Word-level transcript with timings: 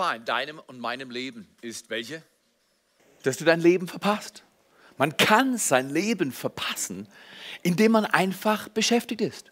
Gefahr 0.00 0.16
in 0.16 0.24
deinem 0.24 0.58
und 0.66 0.80
meinem 0.80 1.10
Leben 1.10 1.46
ist 1.60 1.90
welche? 1.90 2.22
Dass 3.22 3.36
du 3.36 3.44
dein 3.44 3.60
Leben 3.60 3.86
verpasst. 3.86 4.44
Man 4.96 5.18
kann 5.18 5.58
sein 5.58 5.90
Leben 5.90 6.32
verpassen, 6.32 7.06
indem 7.62 7.92
man 7.92 8.06
einfach 8.06 8.70
beschäftigt 8.70 9.20
ist. 9.20 9.50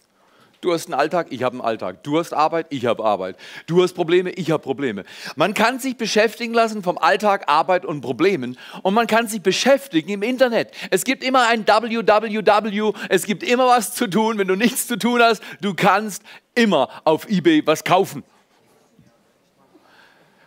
Du 0.63 0.73
hast 0.73 0.87
einen 0.87 0.95
Alltag, 0.95 1.27
ich 1.29 1.43
habe 1.43 1.57
einen 1.57 1.61
Alltag. 1.61 2.03
Du 2.03 2.19
hast 2.19 2.33
Arbeit, 2.33 2.69
ich 2.71 2.87
habe 2.87 3.05
Arbeit. 3.05 3.37
Du 3.67 3.83
hast 3.83 3.93
Probleme, 3.93 4.31
ich 4.31 4.51
habe 4.51 4.63
Probleme. 4.63 5.05
Man 5.37 5.53
kann 5.53 5.81
sich 5.81 5.99
beschäftigen 5.99 6.55
lassen 6.55 6.83
vom 6.83 6.97
Alltag, 6.97 7.47
Arbeit 7.51 7.85
und 7.85 8.01
Problemen 8.01 8.57
und 8.83 8.95
man 8.95 9.07
kann 9.07 9.29
sich 9.29 9.43
beschäftigen 9.43 10.09
im 10.09 10.23
Internet. 10.23 10.73
Es 10.91 11.05
gibt 11.05 11.23
immer 11.25 11.47
ein 11.49 11.67
www, 11.67 12.95
es 13.11 13.27
gibt 13.27 13.43
immer 13.43 13.67
was 13.67 13.93
zu 13.93 14.09
tun. 14.09 14.39
Wenn 14.39 14.49
du 14.49 14.57
nichts 14.57 14.87
zu 14.87 14.99
tun 14.99 15.21
hast, 15.21 15.43
du 15.61 15.75
kannst 15.75 16.23
immer 16.55 16.89
auf 17.05 17.29
eBay 17.29 17.67
was 17.67 17.85
kaufen. 17.85 18.25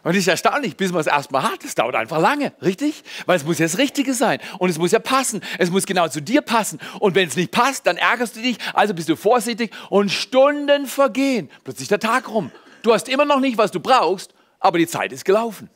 Und 0.03 0.11
es 0.11 0.19
ist 0.19 0.27
erstaunlich, 0.27 0.75
bis 0.75 0.91
man 0.91 1.02
es 1.02 1.07
erstmal 1.07 1.44
hat. 1.44 1.63
Es 1.63 1.75
dauert 1.75 1.95
einfach 1.95 2.19
lange, 2.19 2.53
richtig? 2.61 3.03
Weil 3.25 3.38
es 3.38 3.45
muss 3.45 3.59
ja 3.59 3.66
das 3.66 3.77
Richtige 3.77 4.13
sein. 4.13 4.39
Und 4.57 4.69
es 4.69 4.77
muss 4.77 4.91
ja 4.91 4.99
passen. 4.99 5.41
Es 5.59 5.69
muss 5.69 5.85
genau 5.85 6.07
zu 6.07 6.21
dir 6.21 6.41
passen. 6.41 6.80
Und 6.99 7.13
wenn 7.16 7.27
es 7.27 7.35
nicht 7.35 7.52
passt, 7.52 7.85
dann 7.85 7.97
ärgerst 7.97 8.35
du 8.35 8.41
dich. 8.41 8.57
Also 8.73 8.94
bist 8.94 9.09
du 9.09 9.16
vorsichtig 9.16 9.72
und 9.89 10.09
Stunden 10.09 10.88
vergehen. 10.88 11.49
Plötzlich 11.63 11.88
der 11.88 11.99
Tag 11.99 12.29
rum. 12.29 12.52
Du 12.81 12.94
hast 12.94 13.09
immer 13.09 13.25
noch 13.25 13.39
nicht, 13.39 13.57
was 13.57 13.72
du 13.72 13.79
brauchst, 13.79 14.33
aber 14.59 14.79
die 14.79 14.88
Zeit 14.88 15.11
ist 15.11 15.23
gelaufen. 15.23 15.69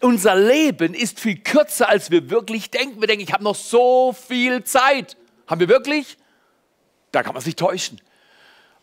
Unser 0.00 0.34
Leben 0.36 0.94
ist 0.94 1.20
viel 1.20 1.38
kürzer, 1.38 1.88
als 1.88 2.10
wir 2.10 2.30
wirklich 2.30 2.70
denken. 2.70 3.00
Wir 3.00 3.06
denken, 3.06 3.22
ich 3.22 3.32
habe 3.32 3.44
noch 3.44 3.54
so 3.54 4.12
viel 4.12 4.64
Zeit. 4.64 5.16
Haben 5.46 5.60
wir 5.60 5.68
wirklich? 5.68 6.18
Da 7.12 7.22
kann 7.22 7.34
man 7.34 7.42
sich 7.42 7.56
täuschen. 7.56 8.00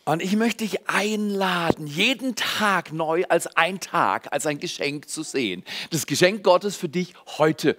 Und 0.06 0.22
ich 0.22 0.36
möchte 0.36 0.64
dich 0.64 0.86
einladen, 0.88 1.86
jeden 1.86 2.34
Tag 2.34 2.92
neu 2.92 3.24
als 3.28 3.46
ein 3.56 3.80
Tag, 3.80 4.28
als 4.32 4.46
ein 4.46 4.58
Geschenk 4.58 5.08
zu 5.08 5.22
sehen. 5.22 5.64
Das 5.90 6.06
Geschenk 6.06 6.42
Gottes 6.42 6.76
für 6.76 6.90
dich 6.90 7.14
heute. 7.38 7.76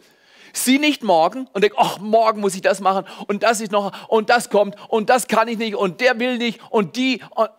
Sieh 0.51 0.79
nicht 0.79 1.03
morgen 1.03 1.47
und 1.53 1.63
denk, 1.63 1.73
ach, 1.77 1.99
morgen 1.99 2.41
muss 2.41 2.55
ich 2.55 2.61
das 2.61 2.79
machen 2.79 3.05
und 3.27 3.43
das 3.43 3.61
ist 3.61 3.71
noch 3.71 4.09
und 4.09 4.29
das 4.29 4.49
kommt 4.49 4.75
und 4.89 5.09
das 5.09 5.27
kann 5.27 5.47
ich 5.47 5.57
nicht 5.57 5.75
und 5.75 6.01
der 6.01 6.19
will 6.19 6.37
nicht 6.37 6.59
und 6.71 6.95
die. 6.95 7.21
Und 7.31 7.49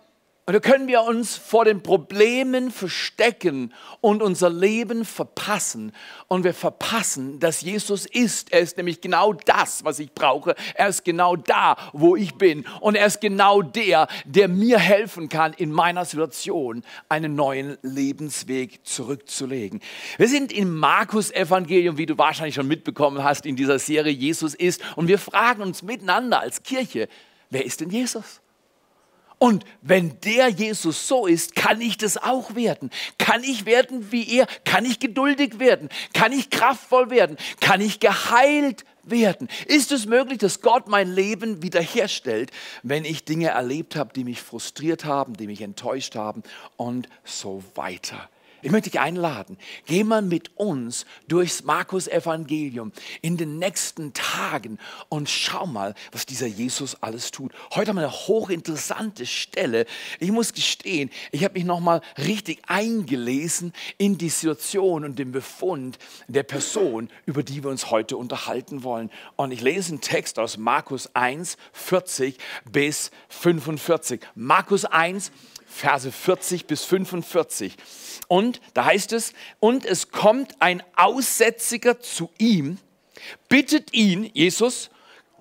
und 0.48 0.52
da 0.52 0.60
können 0.60 0.86
wir 0.86 1.02
uns 1.02 1.36
vor 1.36 1.64
den 1.64 1.82
Problemen 1.82 2.70
verstecken 2.70 3.74
und 4.00 4.22
unser 4.22 4.48
Leben 4.48 5.04
verpassen. 5.04 5.90
Und 6.28 6.44
wir 6.44 6.54
verpassen, 6.54 7.40
dass 7.40 7.62
Jesus 7.62 8.06
ist. 8.06 8.52
Er 8.52 8.60
ist 8.60 8.76
nämlich 8.76 9.00
genau 9.00 9.32
das, 9.32 9.84
was 9.84 9.98
ich 9.98 10.12
brauche. 10.12 10.54
Er 10.74 10.86
ist 10.86 11.04
genau 11.04 11.34
da, 11.34 11.76
wo 11.92 12.14
ich 12.14 12.36
bin. 12.36 12.64
Und 12.80 12.94
er 12.94 13.06
ist 13.06 13.20
genau 13.20 13.60
der, 13.60 14.06
der 14.24 14.46
mir 14.46 14.78
helfen 14.78 15.28
kann, 15.28 15.52
in 15.52 15.72
meiner 15.72 16.04
Situation 16.04 16.84
einen 17.08 17.34
neuen 17.34 17.76
Lebensweg 17.82 18.86
zurückzulegen. 18.86 19.80
Wir 20.16 20.28
sind 20.28 20.52
im 20.52 20.76
Markus-Evangelium, 20.76 21.98
wie 21.98 22.06
du 22.06 22.16
wahrscheinlich 22.18 22.54
schon 22.54 22.68
mitbekommen 22.68 23.24
hast, 23.24 23.46
in 23.46 23.56
dieser 23.56 23.80
Serie 23.80 24.12
Jesus 24.12 24.54
ist. 24.54 24.80
Und 24.94 25.08
wir 25.08 25.18
fragen 25.18 25.62
uns 25.62 25.82
miteinander 25.82 26.38
als 26.38 26.62
Kirche, 26.62 27.08
wer 27.50 27.64
ist 27.64 27.80
denn 27.80 27.90
Jesus? 27.90 28.40
Und 29.38 29.64
wenn 29.82 30.18
der 30.20 30.48
Jesus 30.48 31.08
so 31.08 31.26
ist, 31.26 31.54
kann 31.54 31.80
ich 31.80 31.98
das 31.98 32.16
auch 32.16 32.54
werden. 32.54 32.90
Kann 33.18 33.44
ich 33.44 33.66
werden 33.66 34.10
wie 34.10 34.38
er? 34.38 34.46
Kann 34.64 34.86
ich 34.86 34.98
geduldig 34.98 35.58
werden? 35.58 35.90
Kann 36.14 36.32
ich 36.32 36.48
kraftvoll 36.48 37.10
werden? 37.10 37.36
Kann 37.60 37.82
ich 37.82 38.00
geheilt 38.00 38.84
werden? 39.02 39.48
Ist 39.66 39.92
es 39.92 40.06
möglich, 40.06 40.38
dass 40.38 40.62
Gott 40.62 40.88
mein 40.88 41.12
Leben 41.12 41.62
wiederherstellt, 41.62 42.50
wenn 42.82 43.04
ich 43.04 43.24
Dinge 43.24 43.48
erlebt 43.48 43.94
habe, 43.94 44.12
die 44.14 44.24
mich 44.24 44.40
frustriert 44.40 45.04
haben, 45.04 45.34
die 45.34 45.46
mich 45.46 45.60
enttäuscht 45.60 46.14
haben 46.14 46.42
und 46.76 47.06
so 47.24 47.62
weiter? 47.74 48.30
Ich 48.66 48.72
möchte 48.72 48.90
dich 48.90 48.98
einladen, 48.98 49.58
geh 49.86 50.02
mal 50.02 50.22
mit 50.22 50.56
uns 50.56 51.06
durchs 51.28 51.62
Markus 51.62 52.08
Evangelium 52.08 52.90
in 53.22 53.36
den 53.36 53.60
nächsten 53.60 54.12
Tagen 54.12 54.80
und 55.08 55.30
schau 55.30 55.66
mal, 55.68 55.94
was 56.10 56.26
dieser 56.26 56.48
Jesus 56.48 57.00
alles 57.00 57.30
tut. 57.30 57.52
Heute 57.76 57.90
haben 57.90 57.96
wir 57.98 58.08
eine 58.08 58.10
hochinteressante 58.10 59.24
Stelle. 59.24 59.86
Ich 60.18 60.32
muss 60.32 60.52
gestehen, 60.52 61.10
ich 61.30 61.44
habe 61.44 61.54
mich 61.54 61.64
nochmal 61.64 62.00
richtig 62.18 62.58
eingelesen 62.66 63.72
in 63.98 64.18
die 64.18 64.30
Situation 64.30 65.04
und 65.04 65.16
den 65.16 65.30
Befund 65.30 65.96
der 66.26 66.42
Person, 66.42 67.08
über 67.24 67.44
die 67.44 67.62
wir 67.62 67.70
uns 67.70 67.92
heute 67.92 68.16
unterhalten 68.16 68.82
wollen. 68.82 69.12
Und 69.36 69.52
ich 69.52 69.60
lese 69.60 69.92
einen 69.92 70.00
Text 70.00 70.40
aus 70.40 70.56
Markus 70.56 71.08
1, 71.14 71.56
40 71.72 72.36
bis 72.68 73.12
45. 73.28 74.22
Markus 74.34 74.84
1, 74.84 75.30
Verse 75.76 76.10
40 76.10 76.66
bis 76.66 76.84
45. 76.84 77.76
Und 78.28 78.60
da 78.74 78.86
heißt 78.86 79.12
es, 79.12 79.34
und 79.60 79.84
es 79.84 80.10
kommt 80.10 80.60
ein 80.60 80.82
Aussätziger 80.96 82.00
zu 82.00 82.30
ihm, 82.38 82.78
bittet 83.48 83.92
ihn, 83.92 84.30
Jesus, 84.32 84.90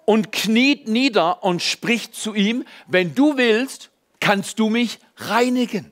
und 0.06 0.32
kniet 0.32 0.88
nieder 0.88 1.44
und 1.44 1.62
spricht 1.62 2.14
zu 2.16 2.34
ihm, 2.34 2.66
wenn 2.88 3.16
du 3.16 3.38
willst, 3.38 3.92
kannst 4.20 4.60
du 4.60 4.70
mich 4.70 5.00
reinigen. 5.16 5.92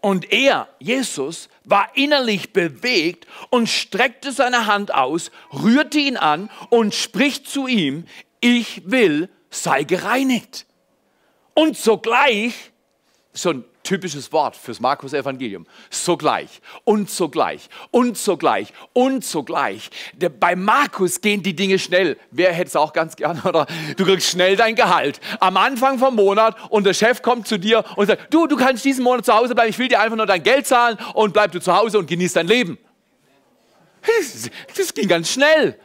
Und 0.00 0.32
er, 0.32 0.68
Jesus, 0.78 1.48
war 1.64 1.90
innerlich 1.96 2.52
bewegt 2.52 3.26
und 3.50 3.68
streckte 3.68 4.30
seine 4.30 4.66
Hand 4.66 4.94
aus, 4.94 5.32
rührte 5.52 5.98
ihn 5.98 6.16
an 6.16 6.48
und 6.70 6.94
spricht 6.94 7.48
zu 7.48 7.66
ihm, 7.66 8.06
ich 8.40 8.82
will, 8.88 9.28
sei 9.50 9.82
gereinigt. 9.82 10.66
Und 11.58 11.74
sogleich, 11.74 12.70
so 13.32 13.48
ein 13.48 13.64
typisches 13.82 14.30
Wort 14.30 14.56
fürs 14.56 14.78
Markus 14.78 15.14
Evangelium. 15.14 15.66
Sogleich 15.88 16.60
und 16.84 17.08
sogleich 17.08 17.70
und 17.90 18.18
sogleich 18.18 18.74
und 18.92 19.24
sogleich. 19.24 19.88
Bei 20.38 20.54
Markus 20.54 21.18
gehen 21.22 21.42
die 21.42 21.56
Dinge 21.56 21.78
schnell. 21.78 22.18
Wer 22.30 22.52
hätte 22.52 22.68
es 22.68 22.76
auch 22.76 22.92
ganz 22.92 23.16
gern, 23.16 23.40
oder? 23.40 23.66
Du 23.96 24.04
kriegst 24.04 24.28
schnell 24.28 24.56
dein 24.56 24.74
Gehalt. 24.74 25.18
Am 25.40 25.56
Anfang 25.56 25.98
vom 25.98 26.16
Monat 26.16 26.56
und 26.68 26.84
der 26.84 26.92
Chef 26.92 27.22
kommt 27.22 27.48
zu 27.48 27.58
dir 27.58 27.84
und 27.96 28.06
sagt, 28.06 28.34
du, 28.34 28.46
du 28.46 28.56
kannst 28.56 28.84
diesen 28.84 29.02
Monat 29.02 29.24
zu 29.24 29.32
Hause 29.32 29.54
bleiben, 29.54 29.70
ich 29.70 29.78
will 29.78 29.88
dir 29.88 30.00
einfach 30.00 30.18
nur 30.18 30.26
dein 30.26 30.42
Geld 30.42 30.66
zahlen 30.66 30.98
und 31.14 31.32
bleib 31.32 31.52
du 31.52 31.60
zu 31.60 31.74
Hause 31.74 31.98
und 31.98 32.06
genieß 32.06 32.34
dein 32.34 32.48
Leben. 32.48 32.76
Das 34.76 34.92
ging 34.92 35.08
ganz 35.08 35.32
schnell. 35.32 35.78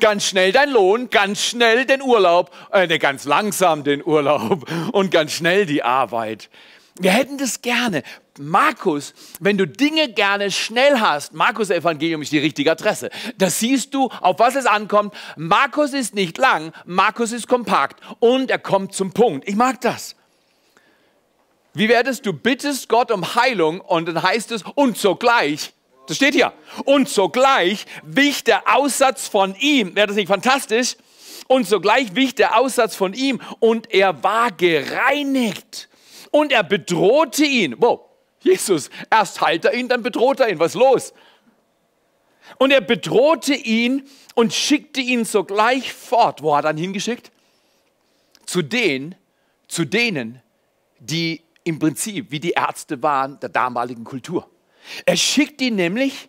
Ganz 0.00 0.24
schnell 0.24 0.52
dein 0.52 0.70
Lohn, 0.70 1.10
ganz 1.10 1.42
schnell 1.42 1.84
den 1.84 2.02
Urlaub, 2.02 2.50
äh, 2.72 2.86
ne, 2.86 2.98
ganz 2.98 3.24
langsam 3.24 3.84
den 3.84 4.04
Urlaub 4.04 4.70
und 4.92 5.10
ganz 5.10 5.32
schnell 5.32 5.66
die 5.66 5.82
Arbeit. 5.82 6.48
Wir 7.00 7.12
hätten 7.12 7.38
das 7.38 7.62
gerne. 7.62 8.02
Markus, 8.38 9.14
wenn 9.40 9.56
du 9.56 9.66
Dinge 9.66 10.08
gerne 10.08 10.50
schnell 10.50 11.00
hast, 11.00 11.32
Markus 11.32 11.70
Evangelium 11.70 12.22
ist 12.22 12.32
die 12.32 12.38
richtige 12.38 12.72
Adresse. 12.72 13.10
Da 13.36 13.50
siehst 13.50 13.94
du, 13.94 14.08
auf 14.20 14.38
was 14.38 14.56
es 14.56 14.66
ankommt. 14.66 15.14
Markus 15.36 15.92
ist 15.92 16.14
nicht 16.14 16.38
lang, 16.38 16.72
Markus 16.84 17.32
ist 17.32 17.48
kompakt 17.48 18.00
und 18.18 18.50
er 18.50 18.58
kommt 18.58 18.94
zum 18.94 19.12
Punkt. 19.12 19.48
Ich 19.48 19.56
mag 19.56 19.80
das. 19.80 20.16
Wie 21.74 21.88
wäre 21.88 22.08
es, 22.08 22.22
du 22.22 22.32
bittest 22.32 22.88
Gott 22.88 23.12
um 23.12 23.34
Heilung 23.36 23.80
und 23.80 24.08
dann 24.08 24.22
heißt 24.22 24.50
es, 24.52 24.64
und 24.74 24.98
sogleich, 24.98 25.72
das 26.08 26.16
steht 26.16 26.34
hier, 26.34 26.54
und 26.86 27.06
sogleich 27.06 27.84
wich 28.02 28.42
der 28.42 28.74
Aussatz 28.74 29.28
von 29.28 29.54
ihm, 29.56 29.94
wäre 29.94 30.06
das 30.06 30.16
nicht 30.16 30.28
fantastisch? 30.28 30.96
Und 31.48 31.66
sogleich 31.66 32.14
wich 32.14 32.34
der 32.34 32.58
Aussatz 32.58 32.94
von 32.94 33.12
ihm 33.12 33.40
und 33.60 33.92
er 33.92 34.22
war 34.22 34.50
gereinigt 34.50 35.88
und 36.30 36.50
er 36.50 36.62
bedrohte 36.62 37.44
ihn. 37.44 37.74
Wow, 37.78 38.00
Jesus, 38.40 38.88
erst 39.10 39.42
heilt 39.42 39.66
er 39.66 39.74
ihn, 39.74 39.88
dann 39.88 40.02
bedroht 40.02 40.40
er 40.40 40.48
ihn. 40.48 40.58
Was 40.58 40.74
ist 40.74 40.80
los? 40.80 41.12
Und 42.56 42.70
er 42.70 42.80
bedrohte 42.80 43.54
ihn 43.54 44.08
und 44.34 44.54
schickte 44.54 45.02
ihn 45.02 45.26
sogleich 45.26 45.92
fort. 45.92 46.42
Wo 46.42 46.56
hat 46.56 46.64
er 46.64 46.70
ihn 46.70 46.78
hingeschickt? 46.78 47.30
Zu 48.46 48.62
denen, 48.62 49.14
zu 49.68 49.84
denen, 49.84 50.40
die 51.00 51.42
im 51.64 51.78
Prinzip 51.78 52.30
wie 52.30 52.40
die 52.40 52.52
Ärzte 52.52 53.02
waren 53.02 53.38
der 53.40 53.50
damaligen 53.50 54.04
Kultur. 54.04 54.48
Er 55.06 55.16
schickt 55.16 55.60
ihn 55.60 55.76
nämlich 55.76 56.28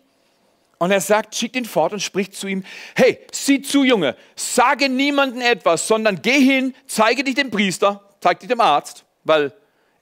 und 0.78 0.90
er 0.90 1.00
sagt, 1.00 1.34
schickt 1.34 1.56
ihn 1.56 1.64
fort 1.64 1.92
und 1.92 2.00
spricht 2.00 2.34
zu 2.34 2.46
ihm, 2.46 2.64
hey, 2.96 3.18
sieh 3.32 3.60
zu, 3.60 3.84
Junge, 3.84 4.16
sage 4.34 4.88
niemandem 4.88 5.42
etwas, 5.42 5.86
sondern 5.86 6.22
geh 6.22 6.40
hin, 6.40 6.74
zeige 6.86 7.22
dich 7.22 7.34
dem 7.34 7.50
Priester, 7.50 8.08
zeig 8.20 8.40
dich 8.40 8.48
dem 8.48 8.60
Arzt, 8.60 9.04
weil 9.24 9.52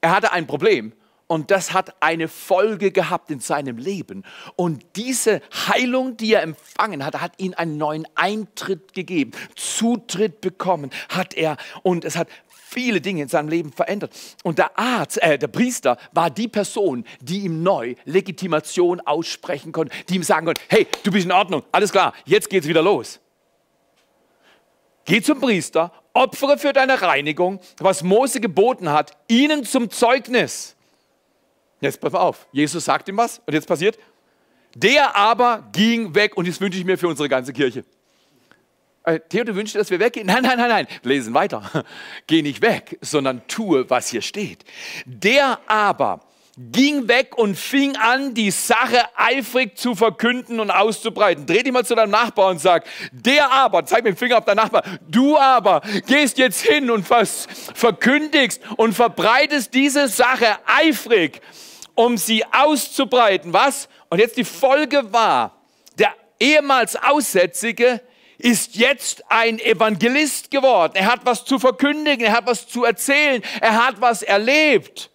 er 0.00 0.12
hatte 0.12 0.32
ein 0.32 0.46
Problem 0.46 0.92
und 1.28 1.50
das 1.50 1.72
hat 1.72 1.94
eine 2.00 2.26
Folge 2.26 2.90
gehabt 2.90 3.30
in 3.30 3.38
seinem 3.38 3.76
Leben. 3.76 4.24
Und 4.56 4.84
diese 4.96 5.42
Heilung, 5.68 6.16
die 6.16 6.32
er 6.32 6.42
empfangen 6.42 7.04
hat, 7.04 7.20
hat 7.20 7.32
ihn 7.38 7.54
einen 7.54 7.76
neuen 7.76 8.06
Eintritt 8.14 8.94
gegeben, 8.94 9.32
Zutritt 9.54 10.40
bekommen 10.40 10.90
hat 11.08 11.34
er 11.34 11.56
und 11.82 12.04
es 12.04 12.16
hat 12.16 12.28
viele 12.68 13.00
Dinge 13.00 13.22
in 13.22 13.28
seinem 13.28 13.48
Leben 13.48 13.72
verändert. 13.72 14.12
Und 14.42 14.58
der 14.58 14.78
Arzt, 14.78 15.22
äh, 15.22 15.38
der 15.38 15.48
Priester 15.48 15.96
war 16.12 16.30
die 16.30 16.48
Person, 16.48 17.04
die 17.20 17.40
ihm 17.40 17.62
neu 17.62 17.94
Legitimation 18.04 19.00
aussprechen 19.00 19.72
konnte, 19.72 19.94
die 20.08 20.16
ihm 20.16 20.22
sagen 20.22 20.46
konnte, 20.46 20.60
hey, 20.68 20.86
du 21.02 21.10
bist 21.10 21.26
in 21.26 21.32
Ordnung, 21.32 21.62
alles 21.72 21.92
klar, 21.92 22.12
jetzt 22.24 22.50
geht's 22.50 22.68
wieder 22.68 22.82
los. 22.82 23.20
Geh 25.04 25.22
zum 25.22 25.40
Priester, 25.40 25.90
opfere 26.12 26.58
für 26.58 26.74
deine 26.74 27.00
Reinigung, 27.00 27.60
was 27.78 28.02
Mose 28.02 28.40
geboten 28.40 28.90
hat, 28.90 29.16
ihnen 29.28 29.64
zum 29.64 29.88
Zeugnis. 29.90 30.76
Jetzt 31.80 32.00
pass 32.00 32.12
auf. 32.12 32.46
Jesus 32.52 32.84
sagt 32.84 33.08
ihm 33.08 33.16
was 33.16 33.40
und 33.46 33.54
jetzt 33.54 33.66
passiert. 33.66 33.98
Der 34.74 35.16
aber 35.16 35.66
ging 35.72 36.14
weg 36.14 36.36
und 36.36 36.46
das 36.46 36.60
wünsche 36.60 36.78
ich 36.78 36.84
mir 36.84 36.98
für 36.98 37.08
unsere 37.08 37.28
ganze 37.28 37.52
Kirche. 37.52 37.84
Äh, 39.04 39.20
Theo, 39.28 39.44
du 39.44 39.54
wünschst, 39.54 39.76
dass 39.76 39.90
wir 39.90 40.00
weggehen? 40.00 40.26
Nein, 40.26 40.42
nein, 40.42 40.58
nein, 40.58 40.68
nein. 40.68 40.86
Lesen 41.02 41.34
weiter. 41.34 41.62
Geh 42.26 42.42
nicht 42.42 42.62
weg, 42.62 42.98
sondern 43.00 43.46
tue, 43.48 43.88
was 43.88 44.08
hier 44.08 44.22
steht. 44.22 44.64
Der 45.06 45.60
aber 45.66 46.20
ging 46.58 47.06
weg 47.06 47.38
und 47.38 47.56
fing 47.56 47.96
an, 47.96 48.34
die 48.34 48.50
Sache 48.50 49.00
eifrig 49.16 49.78
zu 49.78 49.94
verkünden 49.94 50.58
und 50.58 50.72
auszubreiten. 50.72 51.46
Dreh 51.46 51.62
dich 51.62 51.72
mal 51.72 51.84
zu 51.84 51.94
deinem 51.94 52.10
Nachbar 52.10 52.50
und 52.50 52.60
sag, 52.60 52.84
der 53.12 53.50
aber, 53.52 53.86
zeig 53.86 54.02
mir 54.02 54.10
den 54.10 54.16
Finger 54.16 54.38
auf 54.38 54.44
deinen 54.44 54.56
Nachbar, 54.56 54.82
du 55.06 55.38
aber 55.38 55.82
gehst 56.06 56.36
jetzt 56.36 56.60
hin 56.60 56.90
und 56.90 57.06
verkündigst 57.06 58.60
und 58.76 58.92
verbreitest 58.92 59.72
diese 59.72 60.08
Sache 60.08 60.56
eifrig, 60.66 61.40
um 61.94 62.16
sie 62.16 62.44
auszubreiten. 62.50 63.52
Was? 63.52 63.88
Und 64.10 64.18
jetzt 64.18 64.36
die 64.36 64.44
Folge 64.44 65.12
war, 65.12 65.62
der 65.96 66.12
ehemals 66.40 66.96
Aussätzige 66.96 68.00
ist 68.38 68.76
jetzt 68.76 69.24
ein 69.28 69.58
Evangelist 69.58 70.50
geworden. 70.50 70.94
Er 70.94 71.06
hat 71.06 71.20
was 71.24 71.44
zu 71.44 71.58
verkündigen, 71.58 72.26
er 72.26 72.32
hat 72.32 72.46
was 72.46 72.68
zu 72.68 72.84
erzählen, 72.84 73.42
er 73.60 73.86
hat 73.86 74.00
was 74.00 74.22
erlebt. 74.22 75.10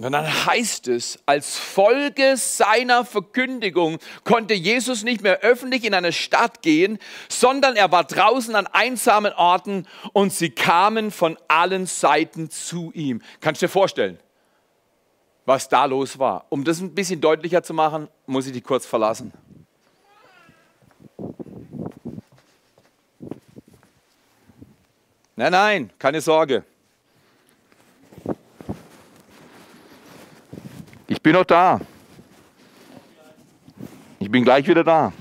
Und 0.00 0.12
dann 0.12 0.46
heißt 0.46 0.88
es, 0.88 1.18
als 1.26 1.58
Folge 1.58 2.38
seiner 2.38 3.04
Verkündigung 3.04 3.98
konnte 4.24 4.54
Jesus 4.54 5.02
nicht 5.02 5.20
mehr 5.20 5.40
öffentlich 5.40 5.84
in 5.84 5.92
eine 5.92 6.12
Stadt 6.12 6.62
gehen, 6.62 6.98
sondern 7.28 7.76
er 7.76 7.92
war 7.92 8.04
draußen 8.04 8.54
an 8.54 8.66
einsamen 8.66 9.34
Orten 9.34 9.86
und 10.14 10.32
sie 10.32 10.50
kamen 10.50 11.10
von 11.10 11.36
allen 11.48 11.84
Seiten 11.84 12.48
zu 12.48 12.92
ihm. 12.94 13.20
Kannst 13.42 13.60
du 13.60 13.66
dir 13.66 13.70
vorstellen, 13.70 14.18
was 15.44 15.68
da 15.68 15.84
los 15.84 16.18
war? 16.18 16.44
Um 16.48 16.64
das 16.64 16.80
ein 16.80 16.94
bisschen 16.94 17.20
deutlicher 17.20 17.62
zu 17.62 17.74
machen, 17.74 18.08
muss 18.26 18.46
ich 18.46 18.52
dich 18.52 18.64
kurz 18.64 18.86
verlassen. 18.86 19.32
Nein, 25.36 25.52
nein, 25.52 25.90
keine 25.98 26.20
Sorge. 26.20 26.64
Ich 31.06 31.22
bin 31.22 31.32
noch 31.32 31.44
da. 31.44 31.80
Ich 34.18 34.30
bin 34.30 34.44
gleich 34.44 34.66
wieder 34.68 34.84
da. 34.84 35.12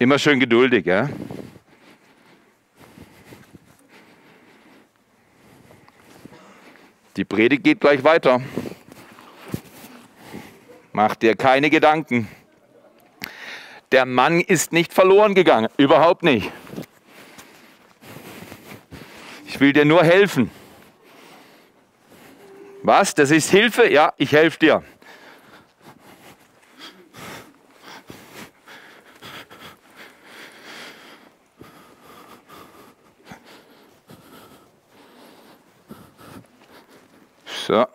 Immer 0.00 0.18
schön 0.18 0.38
geduldig, 0.38 0.86
ja? 0.86 1.08
Die 7.18 7.24
Predigt 7.24 7.64
geht 7.64 7.80
gleich 7.80 8.04
weiter. 8.04 8.40
Mach 10.92 11.16
dir 11.16 11.34
keine 11.34 11.68
Gedanken. 11.68 12.28
Der 13.90 14.06
Mann 14.06 14.40
ist 14.40 14.72
nicht 14.72 14.94
verloren 14.94 15.34
gegangen, 15.34 15.68
überhaupt 15.78 16.22
nicht. 16.22 16.52
Ich 19.48 19.58
will 19.58 19.72
dir 19.72 19.84
nur 19.84 20.04
helfen. 20.04 20.52
Was? 22.84 23.16
Das 23.16 23.32
ist 23.32 23.50
Hilfe? 23.50 23.90
Ja, 23.90 24.12
ich 24.16 24.30
helfe 24.30 24.60
dir. 24.60 24.84
So. 37.68 37.86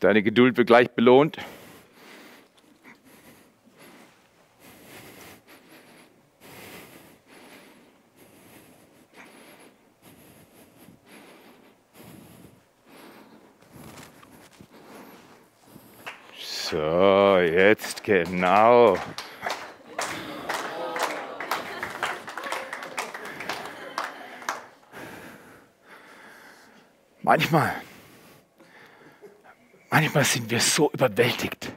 Deine 0.00 0.22
Geduld 0.22 0.56
wird 0.56 0.68
gleich 0.68 0.90
belohnt. 0.90 1.38
So, 16.70 17.38
jetzt 17.38 18.04
genau. 18.04 18.96
Manchmal, 27.22 27.74
manchmal 29.98 30.24
sind 30.24 30.48
wir 30.48 30.60
so 30.60 30.92
überwältigt 30.92 31.72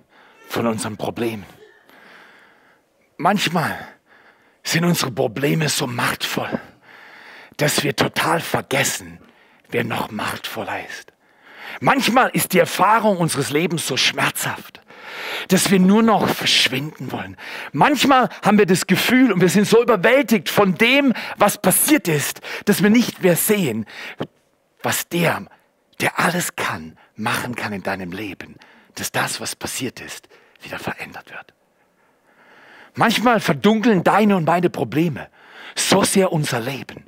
von 0.47 0.67
unseren 0.67 0.95
Problemen. 0.95 1.43
Manchmal 3.17 3.87
sind 4.61 4.85
unsere 4.85 5.11
Probleme 5.11 5.69
so 5.69 5.87
machtvoll, 5.87 6.59
dass 7.57 7.83
wir 7.83 7.95
total 7.95 8.39
vergessen, 8.39 9.17
wer 9.69 9.83
noch 9.83 10.11
machtvoller 10.11 10.85
ist. 10.85 11.13
Manchmal 11.79 12.29
ist 12.29 12.53
die 12.53 12.59
Erfahrung 12.59 13.17
unseres 13.17 13.49
Lebens 13.49 13.87
so 13.87 13.97
schmerzhaft, 13.97 14.81
dass 15.47 15.71
wir 15.71 15.79
nur 15.79 16.03
noch 16.03 16.29
verschwinden 16.29 17.11
wollen. 17.11 17.37
Manchmal 17.71 18.29
haben 18.43 18.59
wir 18.59 18.67
das 18.67 18.85
Gefühl 18.85 19.31
und 19.31 19.41
wir 19.41 19.49
sind 19.49 19.65
so 19.65 19.81
überwältigt 19.81 20.47
von 20.47 20.75
dem, 20.75 21.13
was 21.37 21.59
passiert 21.59 22.07
ist, 22.07 22.41
dass 22.65 22.83
wir 22.83 22.91
nicht 22.91 23.23
mehr 23.23 23.35
sehen, 23.35 23.87
was 24.83 25.07
der, 25.09 25.47
der 26.01 26.19
alles 26.19 26.55
kann, 26.55 26.97
machen 27.15 27.55
kann 27.55 27.73
in 27.73 27.83
deinem 27.83 28.11
Leben, 28.11 28.55
dass 28.95 29.11
das, 29.11 29.39
was 29.39 29.55
passiert 29.55 30.01
ist, 30.01 30.27
wieder 30.61 30.79
verändert 30.79 31.29
wird. 31.31 31.53
Manchmal 32.95 33.39
verdunkeln 33.39 34.03
deine 34.03 34.35
und 34.35 34.45
meine 34.45 34.69
Probleme 34.69 35.29
so 35.75 36.03
sehr 36.03 36.33
unser 36.33 36.59
Leben, 36.59 37.05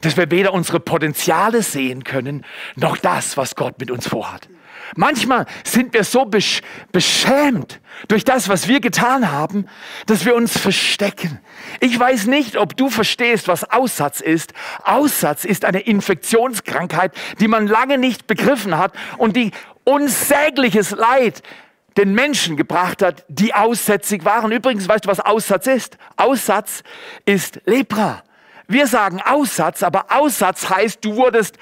dass 0.00 0.16
wir 0.16 0.30
weder 0.30 0.52
unsere 0.52 0.80
Potenziale 0.80 1.62
sehen 1.62 2.04
können, 2.04 2.44
noch 2.76 2.96
das, 2.96 3.36
was 3.36 3.54
Gott 3.54 3.78
mit 3.78 3.90
uns 3.90 4.08
vorhat. 4.08 4.48
Manchmal 4.96 5.46
sind 5.64 5.94
wir 5.94 6.04
so 6.04 6.24
besch 6.24 6.60
beschämt 6.92 7.80
durch 8.08 8.24
das, 8.24 8.48
was 8.48 8.68
wir 8.68 8.80
getan 8.80 9.30
haben, 9.30 9.66
dass 10.06 10.24
wir 10.24 10.34
uns 10.34 10.58
verstecken. 10.58 11.40
Ich 11.80 11.98
weiß 11.98 12.26
nicht, 12.26 12.56
ob 12.56 12.76
du 12.76 12.90
verstehst, 12.90 13.48
was 13.48 13.64
Aussatz 13.70 14.20
ist. 14.20 14.52
Aussatz 14.84 15.44
ist 15.44 15.64
eine 15.64 15.80
Infektionskrankheit, 15.80 17.12
die 17.40 17.48
man 17.48 17.66
lange 17.66 17.98
nicht 17.98 18.26
begriffen 18.26 18.76
hat 18.76 18.92
und 19.16 19.36
die 19.36 19.52
unsägliches 19.84 20.90
Leid 20.90 21.42
den 21.96 22.12
Menschen 22.12 22.56
gebracht 22.56 23.02
hat, 23.02 23.24
die 23.28 23.54
aussätzig 23.54 24.24
waren. 24.24 24.50
Übrigens, 24.50 24.88
weißt 24.88 25.04
du, 25.04 25.08
was 25.08 25.20
Aussatz 25.20 25.66
ist? 25.66 25.96
Aussatz 26.16 26.82
ist 27.24 27.60
Lepra. 27.66 28.22
Wir 28.66 28.86
sagen 28.86 29.20
Aussatz, 29.20 29.82
aber 29.82 30.06
Aussatz 30.08 30.68
heißt, 30.70 31.04
du 31.04 31.16
wurdest 31.16 31.58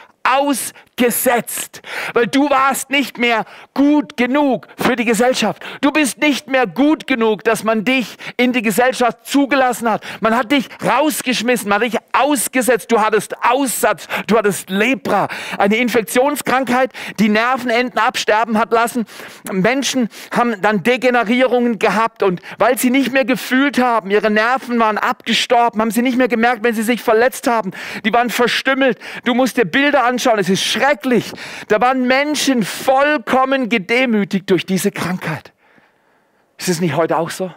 ausgesetzt, 1.02 1.82
weil 2.12 2.26
du 2.26 2.48
warst 2.50 2.90
nicht 2.90 3.18
mehr 3.18 3.44
gut 3.74 4.16
genug 4.16 4.68
für 4.76 4.96
die 4.96 5.04
Gesellschaft. 5.04 5.62
Du 5.80 5.90
bist 5.90 6.18
nicht 6.18 6.48
mehr 6.48 6.66
gut 6.66 7.06
genug, 7.06 7.44
dass 7.44 7.64
man 7.64 7.84
dich 7.84 8.16
in 8.36 8.52
die 8.52 8.62
Gesellschaft 8.62 9.26
zugelassen 9.26 9.90
hat. 9.90 10.04
Man 10.20 10.36
hat 10.36 10.52
dich 10.52 10.68
rausgeschmissen, 10.84 11.68
man 11.68 11.82
hat 11.82 11.92
dich 11.92 12.00
ausgesetzt. 12.12 12.92
Du 12.92 13.00
hattest 13.00 13.34
Aussatz, 13.42 14.06
du 14.26 14.36
hattest 14.38 14.70
Lepra, 14.70 15.28
eine 15.58 15.76
Infektionskrankheit, 15.76 16.92
die 17.18 17.28
Nervenenden 17.28 17.98
absterben 17.98 18.58
hat 18.58 18.72
lassen. 18.72 19.06
Menschen 19.50 20.08
haben 20.34 20.60
dann 20.60 20.82
Degenerierungen 20.82 21.78
gehabt 21.78 22.22
und 22.22 22.40
weil 22.58 22.78
sie 22.78 22.90
nicht 22.90 23.12
mehr 23.12 23.24
gefühlt 23.24 23.78
haben, 23.78 24.10
ihre 24.10 24.30
Nerven 24.30 24.78
waren 24.78 24.98
abgestorben, 24.98 25.80
haben 25.80 25.90
sie 25.90 26.02
nicht 26.02 26.18
mehr 26.18 26.28
gemerkt, 26.28 26.62
wenn 26.62 26.74
sie 26.74 26.82
sich 26.82 27.02
verletzt 27.02 27.48
haben. 27.48 27.72
Die 28.04 28.12
waren 28.12 28.30
verstümmelt. 28.30 28.98
Du 29.24 29.34
musst 29.34 29.56
dir 29.56 29.64
Bilder 29.64 30.04
anschauen, 30.04 30.38
es 30.38 30.48
ist 30.48 30.62
schrecklich. 30.62 30.91
Da 31.68 31.80
waren 31.80 32.06
Menschen 32.06 32.64
vollkommen 32.64 33.68
gedemütigt 33.68 34.50
durch 34.50 34.66
diese 34.66 34.90
Krankheit. 34.90 35.52
Ist 36.58 36.68
es 36.68 36.80
nicht 36.80 36.96
heute 36.96 37.18
auch 37.18 37.30
so? 37.30 37.52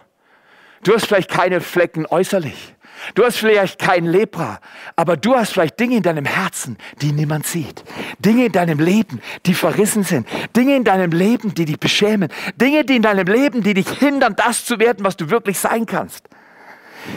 Du 0.82 0.94
hast 0.94 1.06
vielleicht 1.06 1.30
keine 1.30 1.60
Flecken 1.60 2.06
äußerlich. 2.06 2.74
Du 3.14 3.24
hast 3.24 3.36
vielleicht 3.36 3.78
kein 3.78 4.06
Lepra, 4.06 4.58
aber 4.96 5.16
du 5.16 5.34
hast 5.34 5.52
vielleicht 5.52 5.78
Dinge 5.78 5.96
in 5.96 6.02
deinem 6.02 6.24
Herzen, 6.24 6.78
die 7.02 7.12
niemand 7.12 7.46
sieht. 7.46 7.84
Dinge 8.18 8.46
in 8.46 8.52
deinem 8.52 8.78
Leben, 8.78 9.20
die 9.44 9.54
verrissen 9.54 10.02
sind. 10.02 10.26
Dinge 10.56 10.76
in 10.76 10.84
deinem 10.84 11.12
Leben, 11.12 11.54
die 11.54 11.66
dich 11.66 11.78
beschämen. 11.78 12.30
Dinge, 12.54 12.84
die 12.84 12.96
in 12.96 13.02
deinem 13.02 13.26
Leben, 13.26 13.62
die 13.62 13.74
dich 13.74 13.88
hindern, 13.88 14.34
das 14.36 14.64
zu 14.64 14.78
werden, 14.78 15.04
was 15.04 15.16
du 15.16 15.30
wirklich 15.30 15.58
sein 15.58 15.86
kannst. 15.86 16.28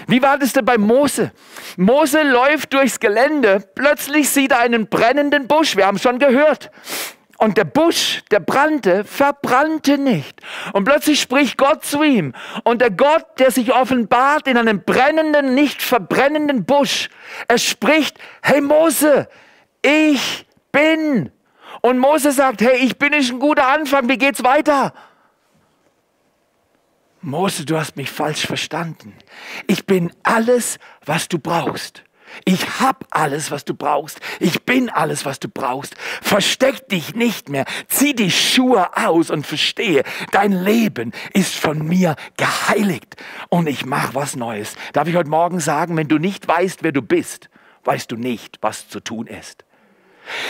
Wie 0.07 0.21
war 0.21 0.37
das 0.37 0.53
denn 0.53 0.65
bei 0.65 0.77
Mose? 0.77 1.31
Mose 1.77 2.23
läuft 2.23 2.73
durchs 2.73 2.99
Gelände, 2.99 3.63
plötzlich 3.75 4.29
sieht 4.29 4.51
er 4.51 4.59
einen 4.59 4.87
brennenden 4.87 5.47
Busch, 5.47 5.75
wir 5.75 5.85
haben 5.85 5.99
schon 5.99 6.19
gehört. 6.19 6.71
Und 7.37 7.57
der 7.57 7.63
Busch, 7.63 8.21
der 8.31 8.41
brannte, 8.41 9.05
verbrannte 9.05 9.97
nicht. 9.97 10.41
Und 10.73 10.83
plötzlich 10.83 11.21
spricht 11.21 11.57
Gott 11.57 11.85
zu 11.85 12.03
ihm. 12.03 12.33
Und 12.65 12.81
der 12.81 12.91
Gott, 12.91 13.25
der 13.39 13.51
sich 13.51 13.73
offenbart 13.73 14.45
in 14.45 14.57
einem 14.57 14.83
brennenden, 14.83 15.55
nicht 15.55 15.81
verbrennenden 15.81 16.65
Busch, 16.65 17.09
er 17.47 17.57
spricht, 17.57 18.19
hey 18.41 18.59
Mose, 18.59 19.29
ich 19.81 20.45
bin. 20.73 21.31
Und 21.79 21.97
Mose 21.97 22.33
sagt, 22.33 22.61
hey, 22.61 22.75
ich 22.79 22.97
bin 22.97 23.13
ist 23.13 23.31
ein 23.31 23.39
guter 23.39 23.67
Anfang, 23.67 24.09
wie 24.09 24.17
geht's 24.17 24.43
weiter? 24.43 24.93
Mose, 27.21 27.65
du 27.65 27.77
hast 27.77 27.97
mich 27.97 28.09
falsch 28.09 28.45
verstanden. 28.45 29.13
Ich 29.67 29.85
bin 29.85 30.11
alles, 30.23 30.79
was 31.05 31.27
du 31.27 31.37
brauchst. 31.37 32.03
Ich 32.45 32.79
hab 32.79 33.05
alles, 33.09 33.51
was 33.51 33.65
du 33.65 33.73
brauchst. 33.73 34.19
Ich 34.39 34.63
bin 34.63 34.89
alles, 34.89 35.25
was 35.25 35.39
du 35.39 35.49
brauchst. 35.49 35.95
Versteck 36.21 36.87
dich 36.87 37.15
nicht 37.15 37.49
mehr. 37.49 37.65
Zieh 37.87 38.13
die 38.13 38.31
Schuhe 38.31 38.95
aus 38.95 39.29
und 39.29 39.45
verstehe, 39.45 40.03
dein 40.31 40.51
Leben 40.51 41.11
ist 41.33 41.55
von 41.55 41.85
mir 41.85 42.15
geheiligt 42.37 43.15
und 43.49 43.67
ich 43.67 43.85
mach 43.85 44.13
was 44.15 44.35
Neues. 44.35 44.75
Darf 44.93 45.07
ich 45.07 45.15
heute 45.15 45.29
Morgen 45.29 45.59
sagen, 45.59 45.97
wenn 45.97 46.07
du 46.07 46.19
nicht 46.19 46.47
weißt, 46.47 46.83
wer 46.83 46.91
du 46.91 47.01
bist, 47.01 47.49
weißt 47.83 48.11
du 48.11 48.15
nicht, 48.15 48.59
was 48.61 48.87
zu 48.87 48.99
tun 48.99 49.27
ist. 49.27 49.65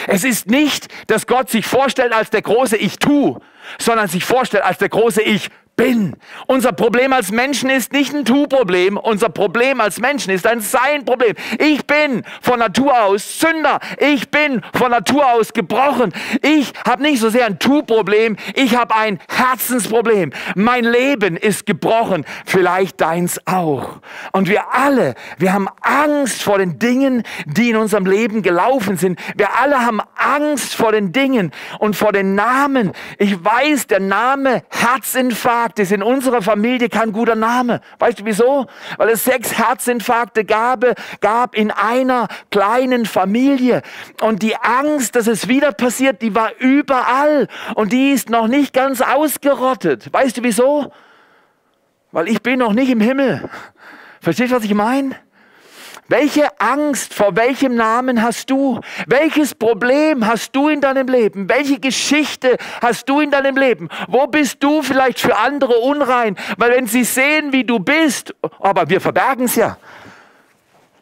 Es 0.07 0.23
ist 0.23 0.47
nicht, 0.47 0.87
dass 1.07 1.27
Gott 1.27 1.49
sich 1.49 1.65
vorstellt 1.65 2.13
als 2.13 2.29
der 2.29 2.41
große 2.41 2.77
Ich 2.77 2.99
tu, 2.99 3.39
sondern 3.77 4.07
sich 4.07 4.23
vorstellt 4.25 4.63
als 4.63 4.77
der 4.77 4.89
große 4.89 5.21
Ich 5.21 5.49
bin. 5.79 6.17
Unser 6.45 6.73
Problem 6.73 7.13
als 7.13 7.31
Menschen 7.31 7.69
ist 7.69 7.93
nicht 7.93 8.13
ein 8.13 8.25
Tu-Problem. 8.25 8.97
Unser 8.97 9.29
Problem 9.29 9.79
als 9.79 10.01
Menschen 10.01 10.33
ist 10.33 10.45
ein 10.45 10.59
Sein-Problem. 10.59 11.35
Ich 11.57 11.87
bin 11.87 12.23
von 12.41 12.59
Natur 12.59 13.01
aus 13.01 13.39
Sünder. 13.39 13.79
Ich 13.97 14.29
bin 14.29 14.61
von 14.73 14.91
Natur 14.91 15.25
aus 15.31 15.53
gebrochen. 15.53 16.11
Ich 16.41 16.73
habe 16.85 17.01
nicht 17.01 17.21
so 17.21 17.29
sehr 17.29 17.45
ein 17.45 17.59
Tu-Problem. 17.59 18.35
Ich 18.55 18.75
habe 18.75 18.93
ein 18.93 19.19
Herzensproblem. 19.29 20.33
Mein 20.53 20.83
Leben 20.83 21.37
ist 21.37 21.65
gebrochen. 21.65 22.25
Vielleicht 22.45 22.99
deins 22.99 23.39
auch. 23.47 24.01
Und 24.33 24.49
wir 24.49 24.73
alle, 24.73 25.15
wir 25.37 25.53
haben 25.53 25.69
Angst 25.81 26.43
vor 26.43 26.57
den 26.57 26.77
Dingen, 26.77 27.23
die 27.45 27.69
in 27.69 27.77
unserem 27.77 28.05
Leben 28.05 28.41
gelaufen 28.41 28.97
sind. 28.97 29.17
Wir 29.37 29.57
alle 29.57 29.85
haben 29.85 30.01
Angst 30.17 30.75
vor 30.75 30.91
den 30.91 31.13
Dingen 31.13 31.53
und 31.79 31.95
vor 31.95 32.11
den 32.11 32.35
Namen. 32.35 32.91
Ich 33.17 33.41
weiß, 33.45 33.58
der 33.91 33.99
Name 33.99 34.63
Herzinfarkt 34.69 34.89
Herzinfarkt 34.99 35.79
ist 35.79 35.91
in 35.91 36.03
unserer 36.03 36.41
Familie 36.41 36.89
kein 36.89 37.11
guter 37.11 37.35
Name. 37.35 37.81
Weißt 37.99 38.19
du 38.19 38.25
wieso? 38.25 38.67
Weil 38.97 39.09
es 39.09 39.23
sechs 39.23 39.57
Herzinfarkte 39.57 40.45
gab, 40.45 40.85
gab 41.21 41.55
in 41.55 41.71
einer 41.71 42.27
kleinen 42.51 43.05
Familie. 43.05 43.81
Und 44.21 44.41
die 44.41 44.55
Angst, 44.55 45.15
dass 45.15 45.27
es 45.27 45.47
wieder 45.47 45.71
passiert, 45.71 46.21
die 46.21 46.35
war 46.35 46.51
überall. 46.59 47.47
Und 47.75 47.91
die 47.91 48.11
ist 48.11 48.29
noch 48.29 48.47
nicht 48.47 48.73
ganz 48.73 49.01
ausgerottet. 49.01 50.11
Weißt 50.11 50.37
du 50.37 50.43
wieso? 50.43 50.91
Weil 52.11 52.27
ich 52.27 52.41
bin 52.41 52.59
noch 52.59 52.73
nicht 52.73 52.89
im 52.89 53.01
Himmel. 53.01 53.49
Verstehst 54.21 54.51
du, 54.51 54.55
was 54.55 54.63
ich 54.63 54.73
meine? 54.73 55.15
Welche 56.09 56.59
Angst 56.59 57.13
vor 57.13 57.35
welchem 57.35 57.75
Namen 57.75 58.23
hast 58.23 58.49
du? 58.49 58.81
Welches 59.05 59.53
Problem 59.53 60.25
hast 60.25 60.55
du 60.55 60.67
in 60.67 60.81
deinem 60.81 61.07
Leben? 61.07 61.47
Welche 61.47 61.79
Geschichte 61.79 62.57
hast 62.81 63.07
du 63.07 63.19
in 63.21 63.29
deinem 63.29 63.55
Leben? 63.55 63.89
Wo 64.07 64.25
bist 64.25 64.63
du 64.63 64.81
vielleicht 64.81 65.19
für 65.19 65.37
andere 65.37 65.77
unrein? 65.77 66.35
Weil 66.57 66.71
wenn 66.71 66.87
sie 66.87 67.03
sehen, 67.03 67.53
wie 67.53 67.63
du 67.63 67.77
bist, 67.77 68.33
aber 68.59 68.89
wir 68.89 68.99
verbergen 68.99 69.45
es 69.45 69.55
ja. 69.55 69.77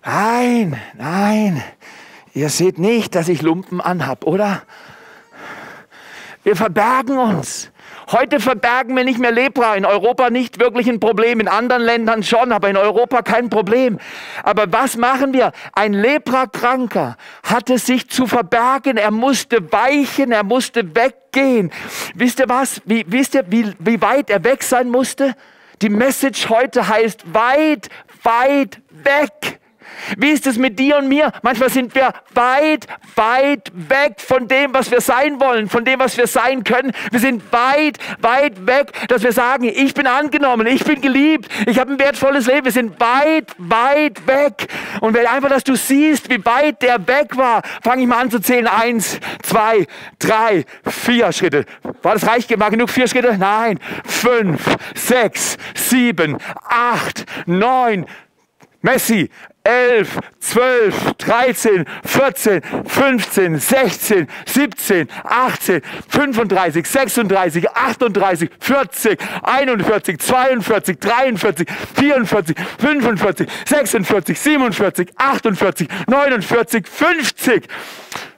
Nein, 0.03 0.77
nein, 0.97 1.63
ihr 2.33 2.49
seht 2.49 2.77
nicht, 2.77 3.15
dass 3.15 3.29
ich 3.29 3.41
Lumpen 3.41 3.79
anhab, 3.79 4.25
oder? 4.25 4.63
Wir 6.43 6.57
verbergen 6.57 7.17
uns. 7.17 7.71
Heute 8.09 8.39
verbergen 8.39 8.95
wir 8.95 9.03
nicht 9.03 9.19
mehr 9.19 9.33
Lepra. 9.33 9.75
In 9.75 9.85
Europa 9.85 10.29
nicht 10.29 10.59
wirklich 10.59 10.87
ein 10.87 11.01
Problem, 11.01 11.41
in 11.41 11.49
anderen 11.49 11.81
Ländern 11.81 12.23
schon, 12.23 12.53
aber 12.53 12.69
in 12.69 12.77
Europa 12.77 13.21
kein 13.21 13.49
Problem. 13.49 13.99
Aber 14.43 14.71
was 14.71 14.95
machen 14.95 15.33
wir? 15.33 15.51
Ein 15.73 15.93
Leprakranker 15.93 17.17
hatte 17.43 17.77
sich 17.77 18.09
zu 18.09 18.25
verbergen. 18.25 18.95
Er 18.95 19.11
musste 19.11 19.73
weichen, 19.73 20.31
er 20.31 20.43
musste 20.43 20.95
weggehen. 20.95 21.71
Wisst 22.15 22.39
ihr 22.39 22.47
was? 22.47 22.81
Wie, 22.85 23.05
wisst 23.09 23.35
ihr, 23.35 23.43
wie, 23.49 23.73
wie 23.79 24.01
weit 24.01 24.29
er 24.29 24.41
weg 24.45 24.63
sein 24.63 24.89
musste? 24.89 25.35
Die 25.81 25.89
Message 25.89 26.47
heute 26.47 26.87
heißt 26.87 27.33
weit, 27.33 27.89
weit 28.23 28.81
weg. 28.89 29.56
Wie 30.17 30.29
ist 30.29 30.47
es 30.47 30.57
mit 30.57 30.79
dir 30.79 30.97
und 30.97 31.07
mir? 31.07 31.31
Manchmal 31.41 31.69
sind 31.69 31.95
wir 31.95 32.13
weit, 32.33 32.87
weit 33.15 33.71
weg 33.73 34.15
von 34.17 34.47
dem, 34.47 34.73
was 34.73 34.91
wir 34.91 35.01
sein 35.01 35.39
wollen, 35.39 35.69
von 35.69 35.85
dem, 35.85 35.99
was 35.99 36.17
wir 36.17 36.27
sein 36.27 36.63
können. 36.63 36.91
Wir 37.11 37.19
sind 37.19 37.43
weit, 37.51 37.97
weit 38.19 38.65
weg, 38.65 38.91
dass 39.07 39.23
wir 39.23 39.31
sagen, 39.31 39.65
ich 39.65 39.93
bin 39.93 40.07
angenommen, 40.07 40.67
ich 40.67 40.83
bin 40.83 41.01
geliebt, 41.01 41.49
ich 41.65 41.79
habe 41.79 41.93
ein 41.93 41.99
wertvolles 41.99 42.47
Leben. 42.47 42.65
Wir 42.65 42.71
sind 42.71 42.99
weit, 42.99 43.53
weit 43.57 44.25
weg. 44.27 44.67
Und 45.01 45.13
wenn 45.13 45.25
einfach, 45.25 45.49
dass 45.49 45.63
du 45.63 45.75
siehst, 45.75 46.29
wie 46.29 46.43
weit 46.45 46.81
der 46.81 47.07
weg 47.07 47.35
war, 47.37 47.61
fange 47.81 48.01
ich 48.03 48.07
mal 48.07 48.21
an 48.21 48.31
zu 48.31 48.39
zählen. 48.39 48.67
Eins, 48.67 49.19
zwei, 49.41 49.87
drei, 50.19 50.65
vier 50.85 51.31
Schritte. 51.31 51.65
War 52.01 52.13
das 52.13 52.27
reich? 52.27 52.47
War 52.57 52.71
genug 52.71 52.89
vier 52.89 53.07
Schritte? 53.07 53.37
Nein. 53.37 53.79
Fünf, 54.05 54.75
sechs, 54.95 55.57
sieben, 55.75 56.37
acht, 56.69 57.25
neun. 57.45 58.05
Messi, 58.81 59.29
11, 59.67 60.19
12, 60.39 61.17
13, 61.17 61.85
14, 62.05 62.61
15, 62.85 63.59
16, 63.59 64.27
17, 64.45 65.07
18, 65.23 65.81
35, 66.07 66.85
36, 66.85 67.67
38, 67.75 68.49
40, 68.59 69.17
41, 69.43 70.17
42, 70.17 70.99
43, 70.99 71.65
44, 71.95 72.55
45, 72.79 73.47
46, 73.65 74.37
47, 74.37 75.09
48, 75.17 75.87
49, 76.07 76.87
50. 76.87 77.67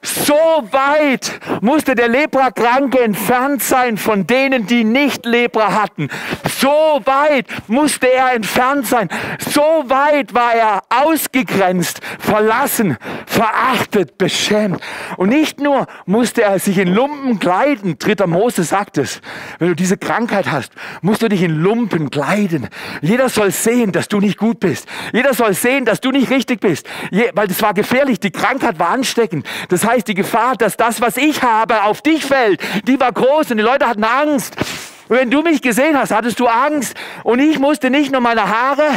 So 0.01 0.33
weit 0.71 1.39
musste 1.61 1.93
der 1.93 2.07
Leprakranke 2.07 3.01
entfernt 3.01 3.61
sein 3.61 3.97
von 3.97 4.25
denen, 4.25 4.65
die 4.65 4.85
nicht 4.85 5.25
Lepra 5.25 5.73
hatten. 5.73 6.09
So 6.57 7.01
weit 7.03 7.47
musste 7.67 8.07
er 8.07 8.33
entfernt 8.33 8.87
sein. 8.87 9.09
So 9.39 9.83
weit 9.87 10.33
war 10.33 10.53
er 10.53 10.83
ausgegrenzt, 11.19 11.99
verlassen, 12.19 12.97
verachtet, 13.25 14.17
beschämt. 14.17 14.81
Und 15.17 15.29
nicht 15.29 15.59
nur 15.59 15.87
musste 16.05 16.43
er 16.43 16.59
sich 16.59 16.77
in 16.77 16.93
Lumpen 16.93 17.39
kleiden, 17.39 17.99
dritter 17.99 18.27
Mose 18.27 18.63
sagt 18.63 18.97
es, 18.97 19.21
wenn 19.59 19.69
du 19.69 19.75
diese 19.75 19.97
Krankheit 19.97 20.51
hast, 20.51 20.71
musst 21.01 21.21
du 21.21 21.27
dich 21.27 21.43
in 21.43 21.61
Lumpen 21.61 22.09
kleiden. 22.09 22.69
Jeder 23.01 23.29
soll 23.29 23.51
sehen, 23.51 23.91
dass 23.91 24.07
du 24.07 24.19
nicht 24.19 24.37
gut 24.37 24.59
bist. 24.59 24.87
Jeder 25.11 25.33
soll 25.33 25.53
sehen, 25.53 25.85
dass 25.85 25.99
du 25.99 26.11
nicht 26.11 26.29
richtig 26.29 26.61
bist. 26.61 26.87
weil 27.33 27.47
das 27.47 27.61
war 27.61 27.73
gefährlich, 27.73 28.19
die 28.19 28.31
Krankheit 28.31 28.79
war 28.79 28.89
ansteckend. 28.89 29.45
Das 29.67 29.85
heißt, 29.85 30.07
die 30.07 30.15
Gefahr, 30.15 30.55
dass 30.55 30.77
das, 30.77 31.01
was 31.01 31.17
ich 31.17 31.43
habe, 31.43 31.83
auf 31.83 32.01
dich 32.01 32.25
fällt, 32.25 32.61
die 32.87 32.99
war 32.99 33.11
groß 33.11 33.51
und 33.51 33.57
die 33.57 33.63
Leute 33.63 33.87
hatten 33.87 34.03
Angst. 34.03 34.55
Und 35.09 35.17
wenn 35.17 35.31
du 35.31 35.41
mich 35.41 35.61
gesehen 35.61 35.97
hast, 35.97 36.11
hattest 36.11 36.39
du 36.39 36.47
Angst. 36.47 36.95
Und 37.23 37.39
ich 37.39 37.59
musste 37.59 37.89
nicht 37.89 38.11
nur 38.11 38.21
meine 38.21 38.47
Haare 38.47 38.91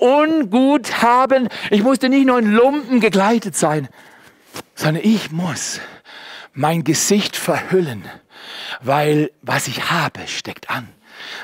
ungut 0.00 1.02
haben, 1.02 1.48
ich 1.70 1.82
musste 1.82 2.08
nicht 2.08 2.26
nur 2.26 2.38
in 2.38 2.52
Lumpen 2.52 3.00
gekleidet 3.00 3.56
sein, 3.56 3.88
sondern 4.74 5.04
ich 5.04 5.30
muss 5.30 5.80
mein 6.52 6.84
Gesicht 6.84 7.36
verhüllen, 7.36 8.04
weil 8.80 9.30
was 9.42 9.68
ich 9.68 9.90
habe, 9.90 10.20
steckt 10.26 10.70
an 10.70 10.88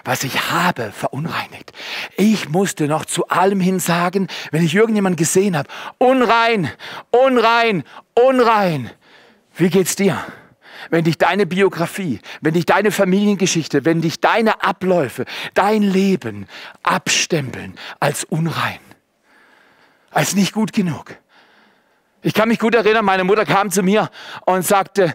was 0.04 0.24
ich 0.24 0.50
habe, 0.50 0.92
verunreinigt. 0.92 1.72
Ich 2.16 2.48
musste 2.48 2.86
noch 2.86 3.04
zu 3.04 3.28
allem 3.28 3.60
hin 3.60 3.78
sagen, 3.78 4.28
wenn 4.50 4.64
ich 4.64 4.74
irgendjemand 4.74 5.16
gesehen 5.16 5.56
habe, 5.56 5.68
unrein, 5.98 6.70
unrein, 7.10 7.84
unrein. 8.14 8.90
Wie 9.54 9.68
geht's 9.68 9.96
dir? 9.96 10.22
Wenn 10.90 11.04
dich 11.04 11.18
deine 11.18 11.46
Biografie, 11.46 12.20
wenn 12.40 12.54
dich 12.54 12.66
deine 12.66 12.90
Familiengeschichte, 12.90 13.84
wenn 13.84 14.00
dich 14.00 14.20
deine 14.20 14.62
Abläufe, 14.62 15.24
dein 15.54 15.82
Leben 15.82 16.46
abstempeln 16.82 17.74
als 18.00 18.24
unrein, 18.24 18.78
als 20.10 20.34
nicht 20.34 20.52
gut 20.52 20.72
genug. 20.72 21.16
Ich 22.22 22.34
kann 22.34 22.48
mich 22.48 22.58
gut 22.58 22.74
erinnern, 22.74 23.04
meine 23.04 23.24
Mutter 23.24 23.44
kam 23.44 23.70
zu 23.70 23.82
mir 23.82 24.10
und 24.46 24.66
sagte, 24.66 25.14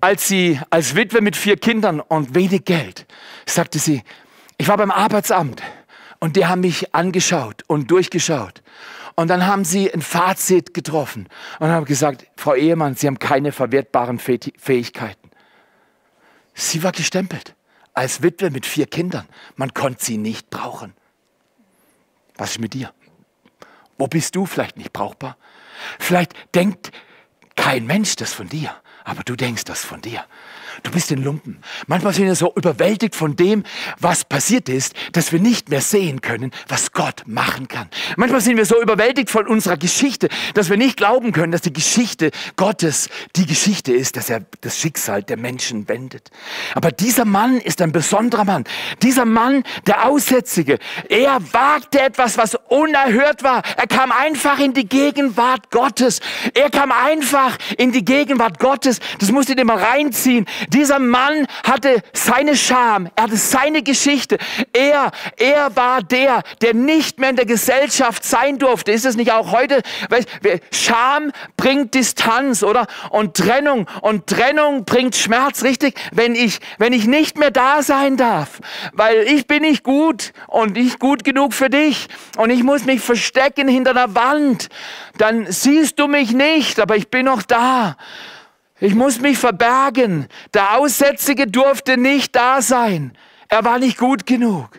als 0.00 0.28
sie 0.28 0.60
als 0.70 0.94
Witwe 0.94 1.20
mit 1.20 1.36
vier 1.36 1.56
Kindern 1.56 2.00
und 2.00 2.34
wenig 2.34 2.64
Geld, 2.64 3.06
sagte 3.46 3.78
sie, 3.78 4.02
ich 4.58 4.68
war 4.68 4.76
beim 4.76 4.90
Arbeitsamt 4.90 5.62
und 6.18 6.36
die 6.36 6.46
haben 6.46 6.60
mich 6.60 6.94
angeschaut 6.94 7.64
und 7.66 7.90
durchgeschaut. 7.90 8.62
Und 9.20 9.28
dann 9.28 9.46
haben 9.46 9.66
sie 9.66 9.92
ein 9.92 10.00
Fazit 10.00 10.72
getroffen 10.72 11.28
und 11.58 11.68
haben 11.68 11.84
gesagt, 11.84 12.26
Frau 12.38 12.54
Ehemann, 12.54 12.94
Sie 12.94 13.06
haben 13.06 13.18
keine 13.18 13.52
verwertbaren 13.52 14.18
Fähigkeiten. 14.18 15.30
Sie 16.54 16.82
war 16.82 16.92
gestempelt 16.92 17.54
als 17.92 18.22
Witwe 18.22 18.48
mit 18.48 18.64
vier 18.64 18.86
Kindern. 18.86 19.28
Man 19.56 19.74
konnte 19.74 20.02
sie 20.02 20.16
nicht 20.16 20.48
brauchen. 20.48 20.94
Was 22.36 22.52
ist 22.52 22.60
mit 22.60 22.72
dir? 22.72 22.94
Wo 23.98 24.06
bist 24.06 24.36
du 24.36 24.46
vielleicht 24.46 24.78
nicht 24.78 24.94
brauchbar? 24.94 25.36
Vielleicht 25.98 26.32
denkt 26.54 26.90
kein 27.56 27.84
Mensch 27.84 28.16
das 28.16 28.32
von 28.32 28.48
dir 28.48 28.74
Aber 29.04 29.22
du 29.22 29.36
denkst 29.36 29.64
das 29.64 29.84
von 29.84 30.00
dir. 30.00 30.24
Du 30.82 30.90
bist 30.90 31.10
ein 31.10 31.22
Lumpen. 31.22 31.58
Manchmal 31.86 32.12
sind 32.12 32.26
wir 32.26 32.34
so 32.34 32.52
überwältigt 32.54 33.14
von 33.14 33.36
dem, 33.36 33.64
was 33.98 34.24
passiert 34.24 34.68
ist, 34.68 34.94
dass 35.12 35.32
wir 35.32 35.40
nicht 35.40 35.68
mehr 35.68 35.80
sehen 35.80 36.20
können, 36.20 36.52
was 36.68 36.92
Gott 36.92 37.22
machen 37.26 37.68
kann. 37.68 37.88
Manchmal 38.16 38.40
sind 38.40 38.56
wir 38.56 38.66
so 38.66 38.80
überwältigt 38.80 39.30
von 39.30 39.46
unserer 39.46 39.76
Geschichte, 39.76 40.28
dass 40.54 40.70
wir 40.70 40.76
nicht 40.76 40.96
glauben 40.96 41.32
können, 41.32 41.52
dass 41.52 41.62
die 41.62 41.72
Geschichte 41.72 42.30
Gottes 42.56 43.08
die 43.36 43.46
Geschichte 43.46 43.92
ist, 43.92 44.16
dass 44.16 44.30
er 44.30 44.44
das 44.60 44.78
Schicksal 44.78 45.22
der 45.22 45.36
Menschen 45.36 45.88
wendet. 45.88 46.30
Aber 46.74 46.92
dieser 46.92 47.24
Mann 47.24 47.58
ist 47.58 47.82
ein 47.82 47.92
besonderer 47.92 48.44
Mann. 48.44 48.64
Dieser 49.02 49.24
Mann, 49.24 49.64
der 49.86 50.06
Aussätzige, 50.06 50.78
er 51.08 51.40
wagte 51.52 52.00
etwas, 52.00 52.38
was 52.38 52.56
unerhört 52.68 53.42
war. 53.42 53.62
Er 53.76 53.86
kam 53.86 54.12
einfach 54.12 54.58
in 54.58 54.72
die 54.72 54.88
Gegenwart 54.88 55.70
Gottes. 55.70 56.20
Er 56.54 56.70
kam 56.70 56.92
einfach 56.92 57.56
in 57.76 57.92
die 57.92 58.04
Gegenwart 58.04 58.58
Gottes. 58.58 59.00
Das 59.18 59.30
musst 59.30 59.48
du 59.48 59.54
dir 59.54 59.64
mal 59.64 59.78
reinziehen. 59.78 60.46
Dieser 60.72 61.00
Mann 61.00 61.46
hatte 61.64 62.00
seine 62.12 62.56
Scham, 62.56 63.08
er 63.16 63.24
hatte 63.24 63.36
seine 63.36 63.82
Geschichte. 63.82 64.38
Er, 64.72 65.10
er 65.36 65.74
war 65.74 66.00
der, 66.00 66.42
der 66.62 66.74
nicht 66.74 67.18
mehr 67.18 67.30
in 67.30 67.36
der 67.36 67.46
Gesellschaft 67.46 68.24
sein 68.24 68.58
durfte. 68.58 68.92
Ist 68.92 69.04
es 69.04 69.16
nicht 69.16 69.32
auch 69.32 69.50
heute? 69.50 69.82
Scham 70.72 71.32
bringt 71.56 71.94
Distanz, 71.94 72.62
oder? 72.62 72.86
Und 73.10 73.36
Trennung. 73.36 73.88
Und 74.00 74.28
Trennung 74.28 74.84
bringt 74.84 75.16
Schmerz, 75.16 75.64
richtig? 75.64 75.98
Wenn 76.12 76.36
ich, 76.36 76.60
wenn 76.78 76.92
ich 76.92 77.06
nicht 77.08 77.36
mehr 77.36 77.50
da 77.50 77.82
sein 77.82 78.16
darf, 78.16 78.60
weil 78.92 79.22
ich 79.22 79.48
bin 79.48 79.62
nicht 79.62 79.82
gut 79.82 80.32
und 80.46 80.74
nicht 80.74 81.00
gut 81.00 81.24
genug 81.24 81.52
für 81.52 81.68
dich 81.68 82.06
und 82.36 82.50
ich 82.50 82.62
muss 82.62 82.84
mich 82.84 83.00
verstecken 83.00 83.66
hinter 83.66 83.92
der 83.92 84.14
Wand, 84.14 84.68
dann 85.18 85.50
siehst 85.50 85.98
du 85.98 86.06
mich 86.06 86.30
nicht, 86.32 86.78
aber 86.78 86.94
ich 86.94 87.08
bin 87.08 87.26
noch 87.26 87.42
da. 87.42 87.96
Ich 88.80 88.94
muss 88.94 89.20
mich 89.20 89.38
verbergen. 89.38 90.26
Der 90.54 90.76
Aussätzige 90.78 91.46
durfte 91.46 91.96
nicht 91.96 92.34
da 92.34 92.62
sein. 92.62 93.12
Er 93.48 93.64
war 93.64 93.78
nicht 93.78 93.98
gut 93.98 94.26
genug. 94.26 94.70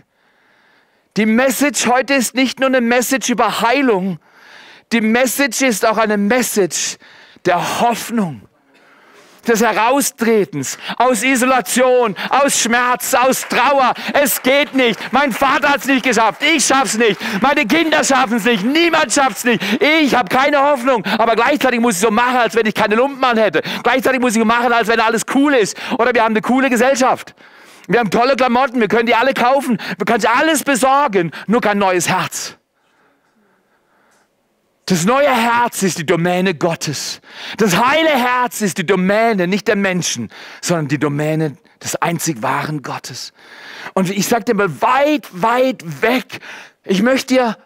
Die 1.17 1.25
Message 1.25 1.85
heute 1.87 2.15
ist 2.15 2.35
nicht 2.35 2.59
nur 2.59 2.69
eine 2.69 2.81
Message 2.81 3.29
über 3.29 3.61
Heilung. 3.61 4.19
Die 4.91 5.01
Message 5.01 5.61
ist 5.61 5.85
auch 5.85 5.97
eine 5.97 6.17
Message 6.17 6.97
der 7.45 7.81
Hoffnung 7.81 8.41
des 9.47 9.61
Heraustretens, 9.61 10.77
aus 10.97 11.23
Isolation, 11.23 12.15
aus 12.29 12.59
Schmerz, 12.59 13.13
aus 13.13 13.47
Trauer. 13.47 13.93
Es 14.13 14.41
geht 14.41 14.73
nicht. 14.73 14.99
Mein 15.11 15.31
Vater 15.31 15.69
hat 15.69 15.79
es 15.79 15.85
nicht 15.85 16.03
geschafft. 16.03 16.41
Ich 16.43 16.65
schaff's 16.65 16.97
nicht. 16.97 17.19
Meine 17.41 17.65
Kinder 17.65 18.03
schaffen 18.03 18.37
es 18.37 18.45
nicht. 18.45 18.63
Niemand 18.63 19.11
schafft's 19.11 19.43
nicht. 19.43 19.61
Ich 19.81 20.15
habe 20.15 20.29
keine 20.29 20.61
Hoffnung. 20.61 21.03
Aber 21.17 21.35
gleichzeitig 21.35 21.79
muss 21.79 21.95
ich 21.95 22.01
so 22.01 22.11
machen, 22.11 22.37
als 22.37 22.55
wenn 22.55 22.65
ich 22.65 22.75
keine 22.75 22.95
Lumpen 22.95 23.23
an 23.23 23.37
hätte. 23.37 23.61
Gleichzeitig 23.83 24.21
muss 24.21 24.33
ich 24.33 24.39
so 24.39 24.45
machen, 24.45 24.71
als 24.71 24.87
wenn 24.87 24.99
alles 24.99 25.25
cool 25.33 25.53
ist. 25.55 25.77
Oder 25.97 26.13
wir 26.13 26.23
haben 26.23 26.33
eine 26.33 26.41
coole 26.41 26.69
Gesellschaft. 26.69 27.33
Wir 27.87 27.99
haben 27.99 28.11
tolle 28.11 28.35
Klamotten. 28.35 28.79
Wir 28.79 28.87
können 28.87 29.07
die 29.07 29.15
alle 29.15 29.33
kaufen. 29.33 29.77
Wir 29.97 30.05
können 30.05 30.25
alles 30.25 30.63
besorgen. 30.63 31.31
Nur 31.47 31.61
kein 31.61 31.77
neues 31.77 32.07
Herz. 32.07 32.57
Das 34.91 35.05
neue 35.05 35.33
Herz 35.33 35.83
ist 35.83 35.99
die 35.99 36.05
Domäne 36.05 36.53
Gottes. 36.53 37.21
Das 37.55 37.77
heile 37.77 38.09
Herz 38.09 38.59
ist 38.59 38.77
die 38.77 38.85
Domäne 38.85 39.47
nicht 39.47 39.69
der 39.69 39.77
Menschen, 39.77 40.27
sondern 40.59 40.89
die 40.89 40.99
Domäne 40.99 41.55
des 41.81 41.95
einzig 41.95 42.41
wahren 42.41 42.81
Gottes. 42.81 43.31
Und 43.93 44.09
ich 44.09 44.27
sage 44.27 44.43
dir 44.43 44.53
mal, 44.53 44.81
weit, 44.81 45.29
weit 45.31 46.01
weg. 46.01 46.41
Ich 46.83 47.01
möchte 47.03 47.35
dir 47.35 47.57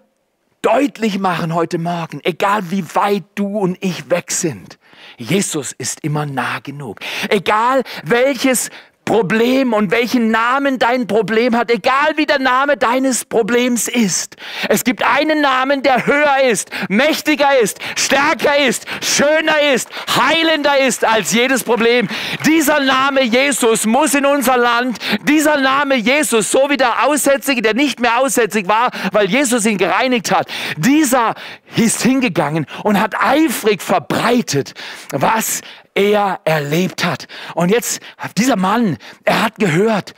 deutlich 0.61 1.17
machen 1.17 1.55
heute 1.55 1.79
Morgen, 1.79 2.19
egal 2.23 2.69
wie 2.69 2.85
weit 2.93 3.23
du 3.33 3.57
und 3.57 3.79
ich 3.81 4.11
weg 4.11 4.29
sind. 4.31 4.77
Jesus 5.17 5.71
ist 5.71 6.03
immer 6.03 6.27
nah 6.27 6.59
genug. 6.59 6.99
Egal 7.29 7.81
welches 8.03 8.69
Problem 9.05 9.73
und 9.73 9.91
welchen 9.91 10.31
Namen 10.31 10.79
dein 10.79 11.05
Problem 11.07 11.55
hat, 11.55 11.69
egal 11.69 12.13
wie 12.15 12.25
der 12.25 12.39
Name 12.39 12.75
deines 12.75 13.23
Problems 13.23 13.87
ist. 13.87 14.35
Es 14.67 14.83
gibt 14.83 15.03
einen 15.03 15.41
Namen, 15.41 15.83
der 15.83 16.07
höher 16.07 16.49
ist, 16.49 16.71
mächtiger 16.89 17.57
ist, 17.59 17.79
stärker 17.95 18.57
ist, 18.57 18.85
schöner 19.01 19.73
ist, 19.73 19.89
heilender 20.17 20.79
ist 20.79 21.05
als 21.05 21.31
jedes 21.31 21.63
Problem. 21.63 22.07
Dieser 22.45 22.79
Name 22.79 23.23
Jesus 23.23 23.85
muss 23.85 24.15
in 24.15 24.25
unser 24.25 24.57
Land, 24.57 24.97
dieser 25.23 25.57
Name 25.57 25.95
Jesus, 25.95 26.49
so 26.49 26.69
wie 26.69 26.77
der 26.77 27.05
Aussätzige, 27.05 27.61
der 27.61 27.75
nicht 27.75 27.99
mehr 27.99 28.19
aussätzig 28.19 28.67
war, 28.67 28.89
weil 29.11 29.29
Jesus 29.29 29.65
ihn 29.65 29.77
gereinigt 29.77 30.31
hat, 30.31 30.47
dieser 30.77 31.35
ist 31.75 32.01
hingegangen 32.01 32.65
und 32.83 32.99
hat 32.99 33.13
eifrig 33.21 33.81
verbreitet, 33.81 34.73
was 35.11 35.61
er 35.95 36.41
erlebt 36.43 37.03
hat. 37.03 37.27
Und 37.55 37.71
jetzt, 37.71 38.01
dieser 38.37 38.57
Mann, 38.57 38.97
er 39.23 39.41
hat 39.41 39.55
gehört, 39.57 40.13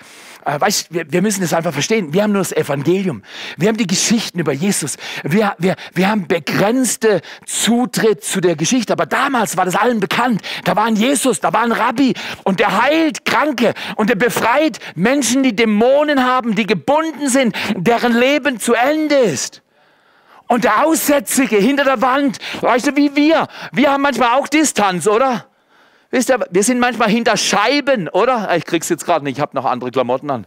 äh, 0.47 0.59
weißt, 0.59 0.93
wir, 0.93 1.11
wir 1.11 1.21
müssen 1.21 1.41
das 1.41 1.53
einfach 1.53 1.73
verstehen. 1.73 2.13
Wir 2.13 2.23
haben 2.23 2.31
nur 2.31 2.41
das 2.41 2.53
Evangelium. 2.53 3.21
Wir 3.57 3.67
haben 3.67 3.77
die 3.77 3.85
Geschichten 3.85 4.39
über 4.39 4.53
Jesus. 4.53 4.95
Wir, 5.23 5.55
wir, 5.59 5.75
wir 5.93 6.09
haben 6.09 6.27
begrenzte 6.27 7.21
Zutritt 7.45 8.23
zu 8.23 8.39
der 8.39 8.55
Geschichte. 8.55 8.93
Aber 8.93 9.05
damals 9.05 9.57
war 9.57 9.65
das 9.65 9.75
allen 9.75 9.99
bekannt. 9.99 10.41
Da 10.63 10.75
war 10.75 10.85
ein 10.85 10.95
Jesus, 10.95 11.41
da 11.41 11.51
war 11.51 11.63
ein 11.63 11.73
Rabbi 11.73 12.13
und 12.43 12.61
der 12.61 12.81
heilt 12.81 13.25
Kranke 13.25 13.73
und 13.97 14.09
der 14.09 14.15
befreit 14.15 14.79
Menschen, 14.95 15.43
die 15.43 15.55
Dämonen 15.55 16.23
haben, 16.23 16.55
die 16.55 16.65
gebunden 16.65 17.27
sind, 17.27 17.53
deren 17.75 18.17
Leben 18.17 18.59
zu 18.59 18.73
Ende 18.73 19.15
ist. 19.15 19.61
Und 20.47 20.63
der 20.63 20.85
Aussätzige 20.85 21.57
hinter 21.57 21.83
der 21.83 22.01
Wand, 22.01 22.39
weißt 22.61 22.87
du, 22.87 22.95
wie 22.95 23.15
wir. 23.17 23.47
Wir 23.73 23.91
haben 23.91 24.01
manchmal 24.01 24.39
auch 24.39 24.47
Distanz, 24.47 25.07
oder? 25.07 25.45
Wisst 26.09 26.29
ihr, 26.29 26.39
wir 26.49 26.63
sind 26.63 26.79
manchmal 26.79 27.09
hinter 27.09 27.35
Scheiben, 27.35 28.07
oder? 28.07 28.55
Ich 28.55 28.65
krieg's 28.65 28.87
jetzt 28.87 29.05
gerade 29.05 29.25
nicht, 29.25 29.37
ich 29.37 29.41
habe 29.41 29.55
noch 29.55 29.65
andere 29.65 29.91
Klamotten 29.91 30.29
an. 30.31 30.45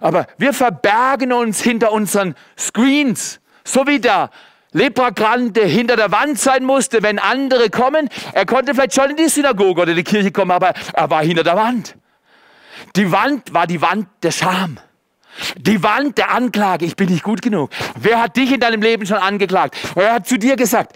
Aber 0.00 0.26
wir 0.38 0.52
verbergen 0.52 1.32
uns 1.32 1.60
hinter 1.60 1.92
unseren 1.92 2.34
Screens, 2.56 3.40
so 3.64 3.86
wie 3.86 3.98
der 3.98 4.30
Leprakranke 4.72 5.64
hinter 5.64 5.96
der 5.96 6.12
Wand 6.12 6.38
sein 6.38 6.64
musste, 6.64 7.02
wenn 7.02 7.18
andere 7.18 7.68
kommen. 7.68 8.08
Er 8.32 8.46
konnte 8.46 8.74
vielleicht 8.74 8.94
schon 8.94 9.10
in 9.10 9.16
die 9.16 9.28
Synagoge 9.28 9.82
oder 9.82 9.94
die 9.94 10.04
Kirche 10.04 10.30
kommen, 10.30 10.50
aber 10.50 10.72
er 10.94 11.10
war 11.10 11.22
hinter 11.22 11.42
der 11.42 11.56
Wand. 11.56 11.96
Die 12.96 13.10
Wand 13.10 13.52
war 13.52 13.66
die 13.66 13.82
Wand 13.82 14.06
der 14.22 14.30
Scham. 14.30 14.78
Die 15.56 15.82
Wand 15.82 16.18
der 16.18 16.30
Anklage, 16.30 16.84
ich 16.84 16.94
bin 16.94 17.08
nicht 17.08 17.22
gut 17.22 17.40
genug. 17.40 17.70
Wer 17.98 18.20
hat 18.20 18.36
dich 18.36 18.52
in 18.52 18.60
deinem 18.60 18.82
Leben 18.82 19.06
schon 19.06 19.16
angeklagt? 19.16 19.76
Wer 19.94 20.14
hat 20.14 20.26
zu 20.26 20.38
dir 20.38 20.56
gesagt, 20.56 20.94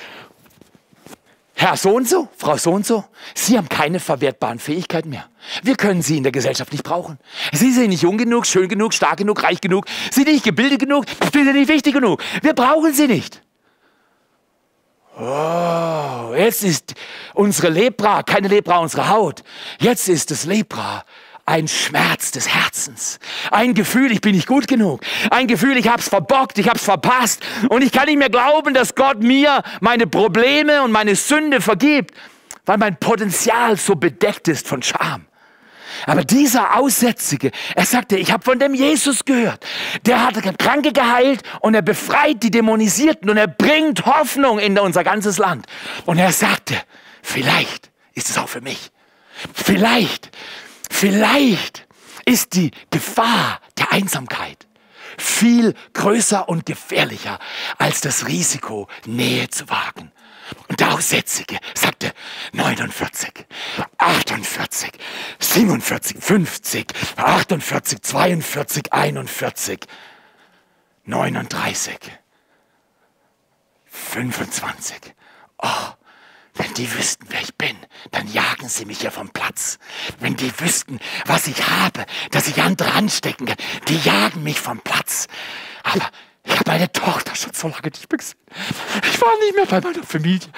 Herr 1.59 1.75
so 1.79 1.95
und 1.95 2.07
so, 2.07 2.29
Frau 2.37 2.59
so 2.59 2.71
und 2.73 2.85
so, 2.85 3.05
Sie 3.35 3.57
haben 3.57 3.71
keine 3.71 3.99
verwertbaren 3.99 4.59
Fähigkeiten 4.59 5.09
mehr. 5.09 5.25
Wir 5.63 5.75
können 5.75 6.03
Sie 6.03 6.19
in 6.19 6.23
der 6.23 6.31
Gesellschaft 6.31 6.71
nicht 6.71 6.85
brauchen. 6.85 7.19
Sie 7.51 7.73
sind 7.73 7.89
nicht 7.89 8.03
jung 8.03 8.19
genug, 8.19 8.47
schön 8.47 8.69
genug, 8.69 8.93
stark 8.93 9.17
genug, 9.17 9.43
reich 9.43 9.63
genug. 9.63 9.87
Sie 10.11 10.23
sind 10.23 10.33
nicht 10.33 10.45
gebildet 10.45 10.81
genug, 10.81 11.07
Sie 11.33 11.45
sind 11.45 11.55
nicht 11.55 11.69
wichtig 11.69 11.95
genug. 11.95 12.23
Wir 12.43 12.53
brauchen 12.53 12.93
Sie 12.93 13.07
nicht. 13.07 13.41
Oh, 15.19 16.35
jetzt 16.37 16.63
ist 16.63 16.95
unsere 17.33 17.71
Lepra, 17.71 18.23
keine 18.23 18.49
Lepra, 18.49 18.81
unsere 18.81 19.09
Haut. 19.09 19.43
Jetzt 19.81 20.11
ist 20.11 20.31
es 20.31 20.45
Lepra, 20.45 21.05
ein 21.47 21.69
Schmerz 21.69 22.33
des 22.33 22.49
Herzens, 22.53 23.21
ein 23.53 23.75
Gefühl, 23.75 24.11
ich 24.11 24.21
bin 24.21 24.35
nicht 24.35 24.49
gut 24.49 24.67
genug, 24.67 25.01
ein 25.31 25.47
Gefühl, 25.47 25.77
ich 25.77 25.89
hab's 25.89 26.09
verbockt, 26.09 26.59
ich 26.59 26.69
hab's 26.69 26.85
verpasst 26.85 27.41
und 27.69 27.83
ich 27.83 27.93
kann 27.93 28.07
nicht 28.07 28.19
mehr 28.19 28.31
glauben, 28.31 28.75
dass 28.75 28.97
Gott 28.97 29.23
mir 29.23 29.63
meine 29.81 30.09
Probleme 30.09 30.83
und 30.83 30.91
meine 30.91 31.15
Sünde 31.15 31.61
vergibt, 31.61 32.11
weil 32.67 32.79
mein 32.79 32.97
Potenzial 32.97 33.77
so 33.77 33.95
bedeckt 33.95 34.49
ist 34.49 34.67
von 34.67 34.83
Scham. 34.83 35.27
Aber 36.05 36.25
dieser 36.25 36.77
Aussätzige, 36.77 37.53
er 37.75 37.87
sagte, 37.87 38.19
ich 38.19 38.33
habe 38.33 38.45
von 38.45 38.59
dem 38.59 38.75
Jesus 38.75 39.25
gehört. 39.25 39.65
Der 40.05 40.27
hat 40.27 40.59
Kranke 40.59 40.93
geheilt 40.93 41.43
und 41.61 41.75
er 41.75 41.81
befreit 41.81 42.43
die 42.43 42.51
Dämonisierten 42.51 43.31
und 43.31 43.37
er 43.37 43.47
bringt 43.47 44.05
Hoffnung 44.05 44.59
in 44.59 44.79
unser 44.79 45.05
ganzes 45.05 45.39
Land. 45.39 45.65
Und 46.05 46.19
er 46.19 46.33
sagte, 46.33 46.75
vielleicht 47.23 47.91
ist 48.15 48.29
es 48.29 48.37
auch 48.37 48.49
für 48.49 48.61
mich. 48.61 48.91
Vielleicht 49.55 50.31
Vielleicht 50.91 51.87
ist 52.25 52.55
die 52.55 52.71
Gefahr 52.91 53.61
der 53.79 53.93
Einsamkeit 53.93 54.67
viel 55.19 55.75
größer 55.93 56.49
und 56.49 56.67
gefährlicher 56.67 57.39
als 57.79 58.01
das 58.01 58.27
Risiko, 58.27 58.89
Nähe 59.07 59.49
zu 59.49 59.69
wagen. 59.69 60.13
Und 60.69 60.79
der 60.81 60.95
Aussätzige 60.95 61.59
sagte 61.75 62.13
49, 62.53 63.47
48, 63.99 64.93
47, 65.39 66.17
50, 66.21 66.87
48, 67.17 68.03
42, 68.03 68.93
41, 68.93 69.81
39, 71.05 71.99
25. 73.87 74.97
Oh, 75.59 75.69
wenn 76.57 76.73
die 76.75 76.93
wüssten, 76.95 77.27
wer 77.31 77.41
ich 77.41 77.55
bin, 77.57 77.77
dann 78.11 78.27
jagen 78.29 78.69
sie 78.69 78.85
mich 78.85 79.03
ja 79.03 79.11
vom 79.11 79.31
Platz. 79.31 79.79
Wenn 80.21 80.37
die 80.37 80.53
wüssten, 80.61 80.99
was 81.27 81.47
ich 81.47 81.67
habe, 81.67 82.07
dass 82.31 82.49
ich 82.49 82.63
andere 82.63 82.93
anstecken 82.93 83.47
kann, 83.47 83.57
die 83.89 83.99
jagen 83.99 84.43
mich 84.43 84.61
vom 84.61 84.81
Platz. 84.81 85.27
Aber 85.83 86.11
Ich 86.49 86.53
habe 86.53 86.71
meine 86.71 86.91
Tochter 86.93 87.35
schon 87.35 87.53
so 87.53 87.69
lange 87.69 87.89
nicht 87.89 88.11
mehr 88.11 88.19
gesehen. 88.19 88.39
Ich 89.03 89.21
war 89.21 89.37
nicht 89.41 89.57
mehr 89.57 89.67
bei 89.67 89.81
meiner 89.81 90.05
Familie. 90.05 90.49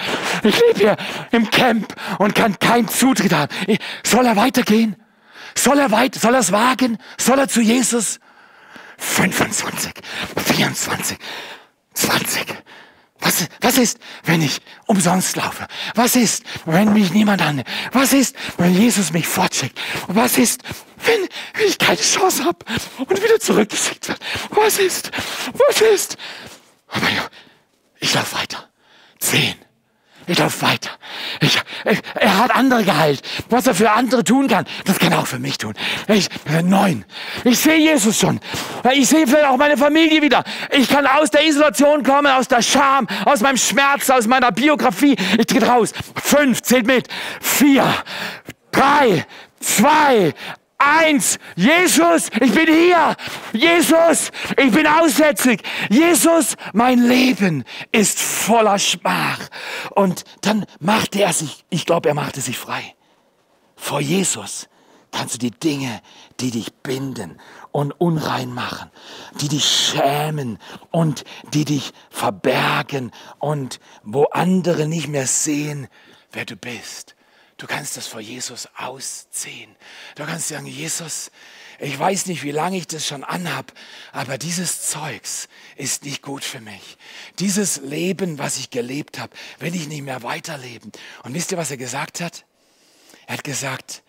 Ich 0.43 0.61
lebe 0.61 0.79
hier 0.79 0.97
im 1.31 1.51
Camp 1.51 1.95
und 2.19 2.35
kann 2.35 2.59
keinen 2.59 2.89
Zutritt 2.89 3.33
haben. 3.33 3.51
Soll 4.05 4.27
er 4.27 4.37
weitergehen? 4.37 4.97
Soll 5.57 5.79
er 5.79 5.91
weit, 5.91 6.15
soll 6.15 6.35
er 6.35 6.41
es 6.41 6.53
wagen? 6.53 6.99
Soll 7.19 7.39
er 7.39 7.49
zu 7.49 7.63
Jesus? 7.63 8.21
25, 8.99 9.93
24, 10.37 11.19
20. 11.95 12.47
Was, 13.21 13.49
was 13.61 13.79
ist, 13.79 13.99
wenn 14.25 14.43
ich 14.43 14.61
umsonst 14.87 15.37
laufe? 15.37 15.67
Was 15.95 16.15
ist, 16.15 16.45
wenn 16.67 16.93
mich 16.93 17.13
niemand 17.13 17.43
annimmt? 17.43 17.69
Was 17.93 18.13
ist, 18.13 18.37
wenn 18.59 18.75
Jesus 18.75 19.13
mich 19.13 19.27
fortschickt? 19.27 19.79
Was 20.07 20.39
ist, 20.39 20.63
wenn, 21.05 21.29
ich 21.67 21.79
keine 21.79 22.01
Chance 22.01 22.45
habe 22.45 22.65
und 22.99 23.23
wieder 23.23 23.41
zurückgeschickt 23.41 24.09
werde? 24.09 24.21
Was 24.51 24.79
ist, 24.79 25.11
was 25.53 25.81
ist? 25.81 26.17
Aber 26.89 27.09
ja, 27.11 27.29
ich 27.99 28.15
laufe 28.15 28.37
weiter. 28.37 28.69
Zehn, 29.19 29.55
ich 30.29 30.39
laufe 30.39 30.63
weiter. 30.63 30.91
Ich, 31.41 31.59
ich, 31.85 31.99
er 32.15 32.39
hat 32.39 32.55
andere 32.55 32.85
geheilt. 32.85 33.23
Was 33.49 33.67
er 33.67 33.75
für 33.75 33.91
andere 33.91 34.23
tun 34.23 34.47
kann, 34.47 34.67
das 34.85 34.99
kann 34.99 35.13
er 35.13 35.21
auch 35.21 35.27
für 35.27 35.39
mich 35.39 35.59
tun. 35.59 35.75
Ich, 36.07 36.29
neun. 36.63 37.05
Ich 37.45 37.59
sehe 37.59 37.79
Jesus 37.79 38.19
schon. 38.19 38.41
Ich 38.93 39.09
sehe 39.09 39.27
vielleicht 39.27 39.47
auch 39.47 39.57
meine 39.57 39.77
Familie 39.77 40.23
wieder. 40.23 40.45
Ich 40.71 40.89
kann 40.89 41.07
aus 41.07 41.31
der 41.31 41.47
Isolation 41.47 42.03
kommen, 42.03 42.27
aus 42.27 42.47
der 42.47 42.63
Scham, 42.63 43.09
aus 43.25 43.41
meinem 43.41 43.57
Schmerz, 43.57 44.11
aus 44.11 44.27
meiner 44.27 44.53
Biografie. 44.53 45.17
Ich 45.39 45.47
tritt 45.47 45.67
raus. 45.67 45.93
Fünf, 46.23 46.63
zählt 46.63 46.87
mit. 46.87 47.09
Vier, 47.41 47.85
drei, 48.71 49.27
zwei, 49.61 50.35
Eins, 50.79 51.41
Jesus, 51.57 52.29
ich 52.41 52.55
bin 52.55 52.67
hier. 52.67 53.17
Jesus, 53.53 54.31
ich 54.57 54.71
bin 54.71 54.87
aussätzig. 54.87 55.61
Jesus, 55.91 56.55
mein 56.73 57.01
Leben 57.01 57.65
ist 57.91 58.21
voller 58.21 58.79
Schmach. 58.79 59.41
Und 59.91 60.23
dann 60.43 60.65
machte 60.79 61.21
er 61.21 61.33
sich, 61.33 61.65
ich 61.69 61.85
glaube, 61.85 62.09
er 62.09 62.15
machte 62.15 62.41
sich 62.41 62.57
frei. 62.57 62.95
Vor 63.75 64.01
Jesus 64.01 64.69
kannst 65.11 65.35
du 65.35 65.39
die 65.39 65.51
Dinge, 65.51 66.01
die 66.39 66.53
dich 66.53 66.73
binden 66.75 67.41
und 67.73 67.93
unrein 67.93 68.53
machen, 68.53 68.89
die 69.41 69.49
dich 69.49 69.65
schämen 69.65 70.59
und 70.93 71.25
die 71.55 71.65
dich 71.65 71.93
verbergen 72.09 73.11
und 73.41 73.81
wo 74.05 74.25
andere 74.27 74.87
nicht 74.87 75.09
mehr 75.09 75.27
sehen, 75.27 75.89
wer 76.31 76.45
du 76.45 76.55
bist 76.55 77.18
Du 77.59 77.67
kannst 77.67 77.97
das 77.97 78.07
vor 78.07 78.21
Jesus 78.21 78.69
ausziehen. 78.77 79.75
Du 80.15 80.25
kannst 80.25 80.49
sagen, 80.49 80.67
Jesus, 80.67 81.33
ich 81.81 81.99
weiß 81.99 82.27
nicht, 82.27 82.45
wie 82.45 82.53
lange 82.53 82.77
ich 82.77 82.87
das 82.87 83.05
schon 83.05 83.25
anhab, 83.25 83.73
aber 84.13 84.39
dieses 84.39 84.83
Zeugs 84.83 85.49
ist 85.77 86.05
nicht 86.05 86.23
gut 86.23 86.45
für 86.45 86.61
mich. 86.61 86.97
Dieses 87.41 87.79
Leben, 87.79 88.39
was 88.39 88.59
ich 88.59 88.71
gelebt 88.71 89.19
habe, 89.19 89.37
will 89.59 89.75
ich 89.75 89.89
nicht 89.89 90.03
mehr 90.03 90.23
weiterleben. 90.23 90.93
Und 91.25 91.35
wisst 91.35 91.51
ihr, 91.51 91.59
was 91.59 91.73
er 91.73 91.77
gesagt 91.77 92.21
hat? 92.21 92.45
Er 93.27 93.35
hat 93.35 93.45
gesagt, 93.45 94.05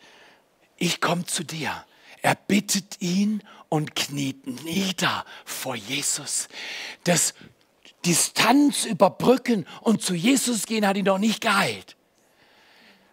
ich 0.78 1.02
komme 1.02 1.26
zu 1.26 1.44
dir. 1.44 1.86
Er 2.22 2.36
bittet 2.36 3.02
ihn 3.02 3.42
und 3.68 3.96
kniet 3.96 4.46
nieder 4.64 5.26
vor 5.44 5.76
Jesus. 5.76 6.50
Das 7.04 7.34
Distanz 8.06 8.86
überbrücken 8.86 9.66
und 9.82 10.04
zu 10.04 10.14
Jesus 10.14 10.68
gehen 10.68 10.86
hat 10.86 10.98
ihn 10.98 11.06
doch 11.06 11.18
nicht 11.18 11.42
geheilt. 11.42 11.96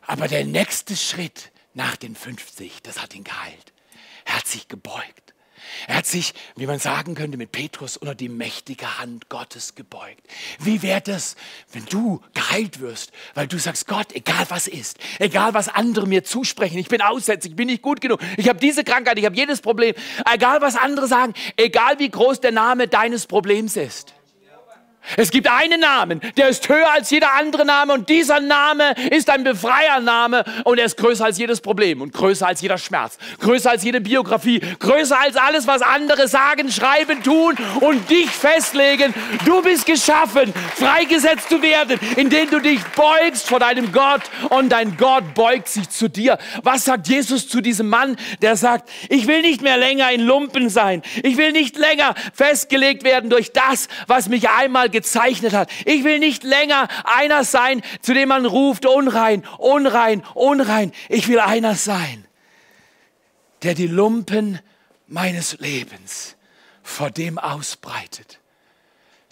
Aber 0.06 0.28
der 0.28 0.44
nächste 0.44 0.96
Schritt 0.96 1.50
nach 1.74 1.96
den 1.96 2.14
50, 2.14 2.82
das 2.82 3.02
hat 3.02 3.14
ihn 3.14 3.24
geheilt. 3.24 3.72
Er 4.24 4.36
hat 4.36 4.46
sich 4.46 4.68
gebeugt. 4.68 5.26
Er 5.86 5.96
hat 5.96 6.06
sich, 6.06 6.32
wie 6.56 6.66
man 6.66 6.78
sagen 6.78 7.14
könnte, 7.14 7.36
mit 7.36 7.52
Petrus 7.52 7.96
unter 7.96 8.14
die 8.14 8.28
mächtige 8.28 8.98
Hand 8.98 9.28
Gottes 9.28 9.74
gebeugt. 9.74 10.22
Wie 10.60 10.82
wäre 10.82 11.00
das, 11.00 11.36
wenn 11.72 11.84
du 11.86 12.20
geheilt 12.34 12.80
wirst, 12.80 13.12
weil 13.34 13.46
du 13.46 13.58
sagst, 13.58 13.86
Gott, 13.86 14.12
egal 14.14 14.46
was 14.48 14.68
ist, 14.68 14.98
egal 15.18 15.54
was 15.54 15.68
andere 15.68 16.06
mir 16.06 16.24
zusprechen, 16.24 16.78
ich 16.78 16.88
bin 16.88 17.02
aussätzlich, 17.02 17.52
ich 17.52 17.56
bin 17.56 17.66
nicht 17.66 17.82
gut 17.82 18.00
genug, 18.00 18.20
ich 18.36 18.48
habe 18.48 18.58
diese 18.58 18.84
Krankheit, 18.84 19.18
ich 19.18 19.24
habe 19.24 19.36
jedes 19.36 19.60
Problem, 19.60 19.94
egal 20.30 20.60
was 20.60 20.76
andere 20.76 21.08
sagen, 21.08 21.34
egal 21.56 21.98
wie 21.98 22.10
groß 22.10 22.40
der 22.40 22.52
Name 22.52 22.88
deines 22.88 23.26
Problems 23.26 23.76
ist. 23.76 24.15
Es 25.16 25.30
gibt 25.30 25.48
einen 25.48 25.80
Namen, 25.80 26.20
der 26.36 26.48
ist 26.48 26.68
höher 26.68 26.90
als 26.92 27.10
jeder 27.10 27.34
andere 27.34 27.64
Name 27.64 27.92
und 27.92 28.08
dieser 28.08 28.40
Name 28.40 28.94
ist 29.10 29.30
ein 29.30 29.44
Befreiername 29.44 30.44
und 30.64 30.78
er 30.78 30.86
ist 30.86 30.96
größer 30.96 31.26
als 31.26 31.38
jedes 31.38 31.60
Problem 31.60 32.00
und 32.00 32.12
größer 32.12 32.46
als 32.46 32.60
jeder 32.60 32.78
Schmerz, 32.78 33.18
größer 33.40 33.70
als 33.70 33.84
jede 33.84 34.00
Biografie, 34.00 34.60
größer 34.78 35.18
als 35.20 35.36
alles, 35.36 35.66
was 35.66 35.82
andere 35.82 36.26
sagen, 36.26 36.70
schreiben, 36.72 37.22
tun 37.22 37.54
und 37.80 38.10
dich 38.10 38.30
festlegen. 38.30 39.14
Du 39.44 39.62
bist 39.62 39.86
geschaffen, 39.86 40.52
freigesetzt 40.74 41.48
zu 41.48 41.62
werden, 41.62 42.00
indem 42.16 42.50
du 42.50 42.60
dich 42.60 42.82
beugst 42.96 43.48
vor 43.48 43.60
deinem 43.60 43.92
Gott 43.92 44.22
und 44.50 44.70
dein 44.70 44.96
Gott 44.96 45.34
beugt 45.34 45.68
sich 45.68 45.88
zu 45.88 46.08
dir. 46.08 46.38
Was 46.62 46.84
sagt 46.84 47.06
Jesus 47.08 47.48
zu 47.48 47.60
diesem 47.60 47.88
Mann, 47.88 48.16
der 48.42 48.56
sagt, 48.56 48.90
ich 49.08 49.26
will 49.26 49.42
nicht 49.42 49.62
mehr 49.62 49.76
länger 49.76 50.10
in 50.10 50.20
Lumpen 50.20 50.68
sein, 50.68 51.02
ich 51.22 51.36
will 51.36 51.52
nicht 51.52 51.76
länger 51.76 52.14
festgelegt 52.34 53.04
werden 53.04 53.30
durch 53.30 53.52
das, 53.52 53.88
was 54.06 54.28
mich 54.28 54.48
einmal 54.48 54.88
gezeichnet 54.96 55.52
hat. 55.52 55.70
Ich 55.84 56.04
will 56.04 56.18
nicht 56.18 56.42
länger 56.42 56.88
einer 57.04 57.44
sein, 57.44 57.82
zu 58.00 58.14
dem 58.14 58.30
man 58.30 58.46
ruft, 58.46 58.86
unrein, 58.86 59.44
unrein, 59.58 60.24
unrein. 60.32 60.92
Ich 61.10 61.28
will 61.28 61.38
einer 61.38 61.74
sein, 61.74 62.24
der 63.62 63.74
die 63.74 63.86
Lumpen 63.86 64.60
meines 65.06 65.58
Lebens 65.58 66.36
vor 66.82 67.10
dem 67.10 67.38
ausbreitet, 67.38 68.40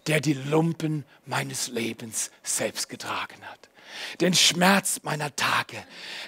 der 0.06 0.20
die 0.20 0.34
Lumpen 0.34 1.06
meines 1.24 1.68
Lebens 1.68 2.30
selbst 2.42 2.90
getragen 2.90 3.40
hat 3.50 3.70
den 4.20 4.34
Schmerz 4.34 5.00
meiner 5.02 5.34
Tage, 5.36 5.76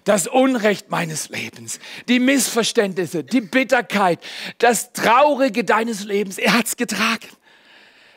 das 0.04 0.28
Unrecht 0.28 0.90
meines 0.90 1.28
Lebens, 1.30 1.80
die 2.08 2.20
Missverständnisse, 2.20 3.24
die 3.24 3.40
Bitterkeit, 3.40 4.20
das 4.58 4.92
Traurige 4.92 5.64
deines 5.64 6.04
Lebens. 6.04 6.38
Er 6.38 6.56
hat's 6.56 6.76
getragen. 6.76 7.28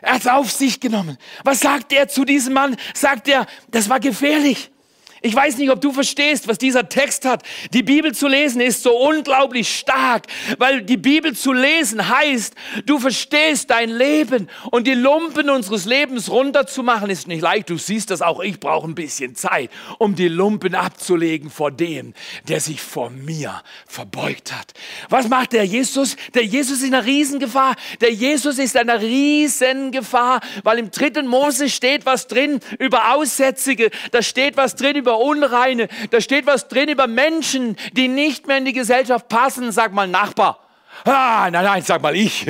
Er 0.02 0.14
hat 0.14 0.22
es 0.22 0.28
auf 0.28 0.52
sich 0.52 0.80
genommen. 0.80 1.18
Was 1.44 1.60
sagt 1.60 1.92
er 1.92 2.08
zu 2.08 2.26
diesem 2.26 2.54
Mann? 2.54 2.78
Sagt 2.94 3.28
er, 3.28 3.46
das 3.70 3.90
war 3.90 4.00
gefährlich. 4.00 4.72
Ich 5.22 5.36
weiß 5.36 5.58
nicht, 5.58 5.70
ob 5.70 5.82
du 5.82 5.92
verstehst, 5.92 6.48
was 6.48 6.58
dieser 6.58 6.88
Text 6.88 7.26
hat. 7.26 7.44
Die 7.74 7.84
Bibel 7.84 8.14
zu 8.14 8.28
lesen 8.28 8.62
ist 8.62 8.84
so 8.84 8.96
unglaublich 8.96 9.78
stark, 9.78 10.28
weil 10.58 10.82
die 10.82 10.98
Bibel 10.98 11.36
zu 11.36 11.52
lesen 11.52 12.08
heißt, 12.08 12.56
du 12.86 13.00
verstehst 13.00 13.70
dein 13.70 13.90
Leben 13.90 14.50
und 14.72 14.88
die 14.88 14.94
Lumpen 14.94 15.50
unseres 15.50 15.86
Lebens 15.86 16.30
runterzumachen 16.30 17.10
ist 17.10 17.28
nicht 17.28 17.42
leicht. 17.42 17.70
Du 17.70 17.78
siehst 17.78 18.12
das 18.12 18.22
auch, 18.22 18.40
ich 18.40 18.60
brauche 18.60 18.88
ein 18.88 18.96
bisschen 18.96 19.36
Zeit, 19.36 19.70
um 19.98 20.16
die 20.16 20.30
Lumpen 20.30 20.74
abzulegen 20.74 21.50
vor 21.50 21.72
dem, 21.72 22.14
der 22.48 22.62
sich 22.62 22.82
vor 22.82 23.10
mir 23.10 23.62
verbeugt 23.88 24.54
hat. 24.54 24.74
Was 25.10 25.28
macht 25.28 25.54
der 25.54 25.66
Jesus? 25.66 26.16
Der 26.34 26.46
Jesus 26.46 26.78
ist 26.78 26.88
in 26.88 26.94
einer 26.94 27.06
Riesengefahr. 27.06 27.76
Der 28.00 28.14
Jesus 28.14 28.58
ist 28.58 28.76
in 28.76 28.90
einer 28.90 29.02
Riesengefahr, 29.02 30.40
weil 30.64 30.80
im 30.80 30.92
dritten 30.92 31.28
Mose 31.28 31.70
steht 31.70 32.06
was 32.06 32.28
drin 32.28 32.60
über 32.78 33.14
Aussätzige, 33.14 33.90
da 34.12 34.22
steht 34.22 34.56
was 34.58 34.76
drin 34.76 34.96
über 34.96 35.09
über 35.10 35.20
Unreine, 35.20 35.88
da 36.12 36.22
steht 36.22 36.46
was 36.46 36.68
drin 36.68 36.90
über 36.90 37.08
Menschen, 37.08 37.76
die 37.94 38.08
nicht 38.08 38.48
mehr 38.48 38.58
in 38.58 38.66
die 38.66 38.74
Gesellschaft 38.74 39.28
passen. 39.28 39.72
Sag 39.72 39.92
mal 39.92 40.08
Nachbar. 40.08 40.60
Ah, 41.04 41.50
nein, 41.52 41.64
nein, 41.64 41.82
sag 41.82 42.02
mal 42.02 42.16
ich. 42.16 42.46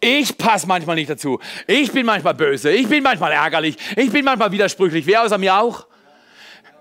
Ich 0.00 0.38
passe 0.38 0.66
manchmal 0.66 0.96
nicht 0.96 1.10
dazu. 1.10 1.40
Ich 1.66 1.92
bin 1.92 2.06
manchmal 2.06 2.34
böse. 2.34 2.70
Ich 2.70 2.88
bin 2.88 3.02
manchmal 3.02 3.32
ärgerlich. 3.32 3.76
Ich 3.96 4.10
bin 4.10 4.24
manchmal 4.24 4.50
widersprüchlich. 4.50 5.06
Wer 5.06 5.22
außer 5.22 5.38
mir 5.38 5.56
auch? 5.56 5.86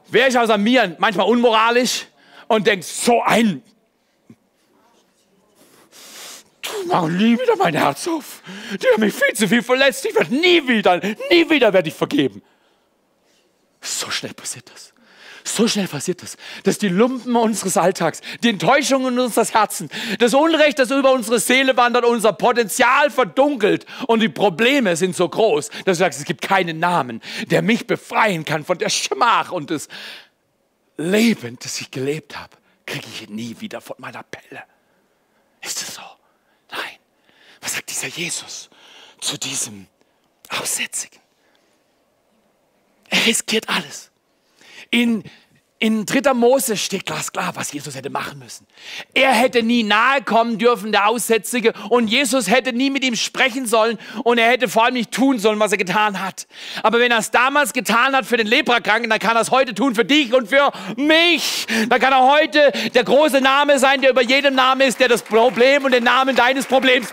Wer 0.09 0.27
ist 0.27 0.37
außer 0.37 0.57
mir 0.57 0.95
manchmal 0.99 1.27
unmoralisch 1.27 2.05
und 2.47 2.65
denkt, 2.65 2.85
so 2.85 3.21
ein 3.23 3.61
mach 6.87 7.07
nie 7.07 7.33
wieder 7.33 7.55
mein 7.55 7.75
Herz 7.75 8.07
auf. 8.07 8.41
Die 8.71 8.87
haben 8.87 9.01
mich 9.01 9.13
viel 9.13 9.33
zu 9.33 9.47
viel 9.47 9.63
verletzt. 9.63 10.05
Ich 10.05 10.15
werde 10.15 10.33
nie 10.33 10.67
wieder, 10.67 10.97
nie 10.97 11.49
wieder 11.49 11.73
werde 11.73 11.89
ich 11.89 11.95
vergeben. 11.95 12.41
So 13.81 14.09
schnell 14.09 14.33
passiert 14.33 14.69
das. 14.73 14.93
So 15.47 15.67
schnell 15.67 15.87
passiert 15.87 16.21
das, 16.21 16.35
dass 16.63 16.77
die 16.77 16.89
Lumpen 16.89 17.35
unseres 17.35 17.77
Alltags, 17.77 18.21
die 18.43 18.49
Enttäuschungen 18.49 19.17
unseres 19.17 19.53
Herzens, 19.53 19.91
das 20.19 20.33
Unrecht, 20.33 20.77
das 20.77 20.91
über 20.91 21.13
unsere 21.13 21.39
Seele 21.39 21.77
wandert, 21.77 22.03
unser 22.03 22.33
Potenzial 22.33 23.09
verdunkelt 23.09 23.85
und 24.07 24.19
die 24.19 24.29
Probleme 24.29 24.97
sind 24.97 25.15
so 25.15 25.27
groß, 25.29 25.69
dass 25.85 25.97
du 25.97 26.03
sagst, 26.03 26.19
es 26.19 26.25
gibt 26.25 26.41
keinen 26.41 26.79
Namen, 26.79 27.21
der 27.49 27.61
mich 27.61 27.87
befreien 27.87 28.43
kann 28.43 28.65
von 28.65 28.77
der 28.77 28.89
Schmach 28.89 29.53
und 29.53 29.69
des 29.69 29.87
Leben, 30.97 31.57
das 31.61 31.79
ich 31.79 31.91
gelebt 31.91 32.37
habe, 32.37 32.57
kriege 32.85 33.07
ich 33.07 33.29
nie 33.29 33.55
wieder 33.59 33.79
von 33.79 33.95
meiner 33.99 34.23
Pelle. 34.23 34.63
Ist 35.61 35.81
es 35.81 35.95
so? 35.95 36.16
Dieser 37.89 38.07
Jesus 38.07 38.69
zu 39.21 39.37
diesem 39.37 39.87
Aussätzigen? 40.49 41.19
Er 43.09 43.25
riskiert 43.25 43.69
alles. 43.69 44.11
In 44.91 45.23
In 45.79 46.07
3. 46.07 46.33
Mose 46.33 46.75
steht 46.75 47.05
glasklar, 47.05 47.55
was 47.55 47.71
Jesus 47.71 47.95
hätte 47.95 48.09
machen 48.09 48.39
müssen. 48.39 48.65
Er 49.13 49.31
hätte 49.31 49.61
nie 49.61 49.83
nahe 49.83 50.23
kommen 50.23 50.57
dürfen, 50.57 50.91
der 50.91 51.07
Aussätzige, 51.07 51.73
und 51.89 52.07
Jesus 52.07 52.49
hätte 52.49 52.73
nie 52.73 52.89
mit 52.89 53.03
ihm 53.03 53.15
sprechen 53.15 53.67
sollen 53.67 53.99
und 54.23 54.39
er 54.39 54.49
hätte 54.49 54.69
vor 54.69 54.85
allem 54.85 54.95
nicht 54.95 55.11
tun 55.11 55.37
sollen, 55.37 55.59
was 55.59 55.71
er 55.71 55.77
getan 55.77 56.19
hat. 56.19 56.47
Aber 56.81 56.99
wenn 56.99 57.11
er 57.11 57.19
es 57.19 57.29
damals 57.29 57.73
getan 57.73 58.15
hat 58.15 58.25
für 58.25 58.37
den 58.37 58.47
Leprakranken, 58.47 59.07
dann 59.07 59.19
kann 59.19 59.35
er 59.35 59.41
es 59.43 59.51
heute 59.51 59.75
tun 59.75 59.93
für 59.93 60.05
dich 60.05 60.33
und 60.33 60.49
für 60.49 60.71
mich. 60.95 61.67
Dann 61.89 61.99
kann 61.99 62.11
er 62.11 62.27
heute 62.27 62.71
der 62.95 63.03
große 63.03 63.39
Name 63.39 63.77
sein, 63.77 64.01
der 64.01 64.09
über 64.09 64.23
jedem 64.23 64.55
Namen 64.55 64.81
ist, 64.81 64.99
der 64.99 65.09
das 65.09 65.21
Problem 65.21 65.85
und 65.85 65.91
den 65.91 66.05
Namen 66.05 66.35
deines 66.35 66.65
Problems 66.65 67.09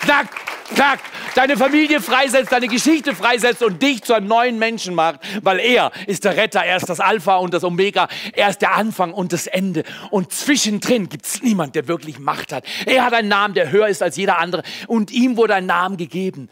knackt 0.00 0.45
zack, 0.74 1.00
deine 1.34 1.56
Familie 1.56 2.00
freisetzt, 2.00 2.52
deine 2.52 2.68
Geschichte 2.68 3.14
freisetzt 3.14 3.62
und 3.62 3.82
dich 3.82 4.02
zu 4.02 4.14
einem 4.14 4.26
neuen 4.26 4.58
Menschen 4.58 4.94
macht, 4.94 5.20
weil 5.42 5.60
er 5.60 5.92
ist 6.06 6.24
der 6.24 6.36
Retter, 6.36 6.64
er 6.64 6.76
ist 6.76 6.88
das 6.88 7.00
Alpha 7.00 7.36
und 7.36 7.54
das 7.54 7.64
Omega, 7.64 8.08
er 8.32 8.48
ist 8.48 8.62
der 8.62 8.74
Anfang 8.74 9.12
und 9.12 9.32
das 9.32 9.46
Ende. 9.46 9.84
Und 10.10 10.32
zwischendrin 10.32 11.08
gibt 11.08 11.26
es 11.26 11.42
niemand, 11.42 11.74
der 11.74 11.88
wirklich 11.88 12.18
Macht 12.18 12.52
hat. 12.52 12.64
Er 12.86 13.04
hat 13.04 13.12
einen 13.12 13.28
Namen, 13.28 13.54
der 13.54 13.70
höher 13.70 13.88
ist 13.88 14.02
als 14.02 14.16
jeder 14.16 14.38
andere 14.38 14.62
und 14.86 15.10
ihm 15.10 15.36
wurde 15.36 15.54
ein 15.54 15.66
Name 15.66 15.96
gegeben, 15.96 16.48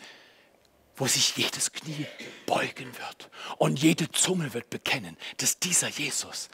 wo 0.97 1.07
sich 1.07 1.37
jedes 1.37 1.73
Knie 1.73 2.07
beugen 2.47 2.87
wird 2.87 3.31
und 3.59 3.81
jede 3.81 4.11
Zunge 4.13 4.55
wird 4.55 4.71
bekennen, 4.71 5.17
dass 5.39 5.59
dieser 5.59 5.89
Jesus 5.89 6.49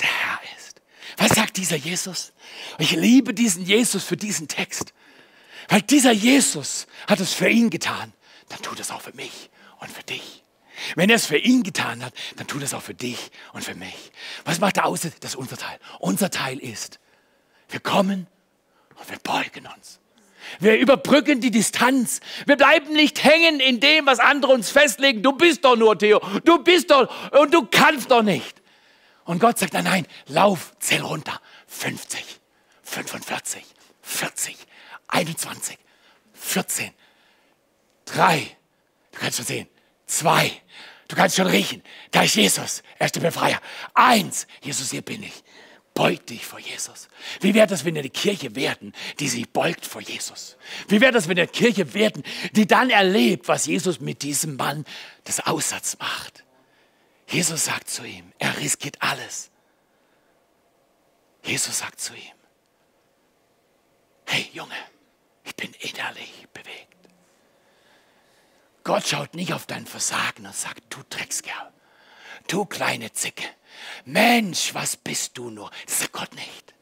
der 0.00 0.08
Herr 0.08 0.40
ist. 0.58 0.80
Was 1.16 1.30
sagt 1.30 1.56
dieser 1.56 1.76
Jesus? 1.76 2.32
Ich 2.78 2.92
liebe 2.92 3.34
diesen 3.34 3.64
Jesus 3.64 4.04
für 4.04 4.16
diesen 4.16 4.48
Text. 4.48 4.92
Weil 5.68 5.82
dieser 5.82 6.12
Jesus 6.12 6.86
hat 7.06 7.20
es 7.20 7.34
für 7.34 7.48
ihn 7.48 7.70
getan, 7.70 8.12
dann 8.48 8.60
tut 8.62 8.80
es 8.80 8.90
auch 8.90 9.02
für 9.02 9.12
mich 9.12 9.50
und 9.80 9.90
für 9.90 10.02
dich. 10.02 10.42
Wenn 10.94 11.10
er 11.10 11.16
es 11.16 11.26
für 11.26 11.38
ihn 11.38 11.62
getan 11.62 12.04
hat, 12.04 12.14
dann 12.36 12.46
tut 12.46 12.62
es 12.62 12.72
auch 12.72 12.82
für 12.82 12.94
dich 12.94 13.30
und 13.52 13.64
für 13.64 13.74
mich. 13.74 14.12
Was 14.44 14.60
macht 14.60 14.78
er 14.78 14.86
aus? 14.86 15.00
Das 15.00 15.32
ist 15.32 15.36
unser 15.36 15.56
Teil. 15.56 15.78
Unser 15.98 16.30
Teil 16.30 16.58
ist, 16.58 16.98
wir 17.68 17.80
kommen 17.80 18.26
und 18.96 19.10
wir 19.10 19.18
beugen 19.18 19.66
uns. 19.76 20.00
Wir 20.60 20.78
überbrücken 20.78 21.40
die 21.40 21.50
Distanz. 21.50 22.20
Wir 22.46 22.56
bleiben 22.56 22.94
nicht 22.94 23.22
hängen 23.22 23.60
in 23.60 23.80
dem, 23.80 24.06
was 24.06 24.18
andere 24.18 24.52
uns 24.52 24.70
festlegen. 24.70 25.22
Du 25.22 25.32
bist 25.32 25.64
doch 25.64 25.76
nur 25.76 25.98
Theo. 25.98 26.20
Du 26.44 26.62
bist 26.62 26.90
doch 26.90 27.10
und 27.32 27.52
du 27.52 27.66
kannst 27.66 28.10
doch 28.10 28.22
nicht. 28.22 28.62
Und 29.24 29.40
Gott 29.40 29.58
sagt, 29.58 29.74
nein, 29.74 29.84
nein, 29.84 30.06
lauf, 30.26 30.72
zähl 30.78 31.02
runter. 31.02 31.38
50, 31.66 32.24
45, 32.82 33.62
40, 34.00 34.56
21, 35.08 35.78
14, 36.34 36.92
3, 38.06 38.56
du 39.12 39.18
kannst 39.18 39.36
schon 39.36 39.46
sehen, 39.46 39.68
2, 40.06 40.52
du 41.08 41.16
kannst 41.16 41.36
schon 41.36 41.46
riechen, 41.46 41.82
da 42.10 42.22
ist 42.22 42.36
Jesus, 42.36 42.82
er 42.98 43.06
ist 43.06 43.16
der 43.16 43.20
Befreier. 43.20 43.60
1, 43.94 44.46
Jesus, 44.62 44.90
hier 44.90 45.02
bin 45.02 45.22
ich. 45.22 45.42
Beug 45.94 46.24
dich 46.26 46.46
vor 46.46 46.60
Jesus. 46.60 47.08
Wie 47.40 47.54
wäre 47.54 47.66
das, 47.66 47.84
wenn 47.84 47.94
wir 47.94 48.02
eine 48.02 48.10
Kirche 48.10 48.54
werden, 48.54 48.92
die 49.18 49.26
sich 49.26 49.50
beugt 49.50 49.84
vor 49.84 50.00
Jesus? 50.00 50.56
Wie 50.86 51.00
wäre 51.00 51.10
das, 51.10 51.26
wenn 51.26 51.36
wir 51.36 51.42
eine 51.42 51.50
Kirche 51.50 51.92
werden, 51.92 52.22
die 52.52 52.68
dann 52.68 52.90
erlebt, 52.90 53.48
was 53.48 53.66
Jesus 53.66 53.98
mit 53.98 54.22
diesem 54.22 54.54
Mann 54.54 54.84
des 55.26 55.40
Aussatz 55.40 55.96
macht? 55.98 56.44
Jesus 57.26 57.64
sagt 57.64 57.90
zu 57.90 58.04
ihm, 58.04 58.32
er 58.38 58.56
riskiert 58.58 58.96
alles. 59.00 59.50
Jesus 61.42 61.78
sagt 61.78 62.00
zu 62.00 62.14
ihm, 62.14 62.36
hey 64.26 64.48
Junge, 64.52 64.76
ich 65.48 65.56
bin 65.56 65.72
innerlich 65.80 66.46
bewegt. 66.52 66.94
Gott 68.84 69.06
schaut 69.06 69.34
nicht 69.34 69.52
auf 69.52 69.66
dein 69.66 69.86
Versagen 69.86 70.46
und 70.46 70.54
sagt, 70.54 70.82
du 70.90 71.02
Dreckskerl, 71.08 71.72
du 72.46 72.64
kleine 72.64 73.12
Zicke, 73.12 73.48
Mensch, 74.04 74.74
was 74.74 74.96
bist 74.96 75.36
du 75.38 75.50
nur? 75.50 75.70
Das 75.86 76.00
sagt 76.00 76.12
Gott 76.12 76.34
nicht. 76.34 76.74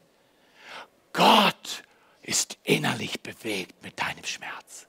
Gott 1.13 1.83
ist 2.21 2.57
innerlich 2.63 3.21
bewegt 3.21 3.81
mit 3.83 3.99
deinem 3.99 4.25
Schmerz. 4.25 4.87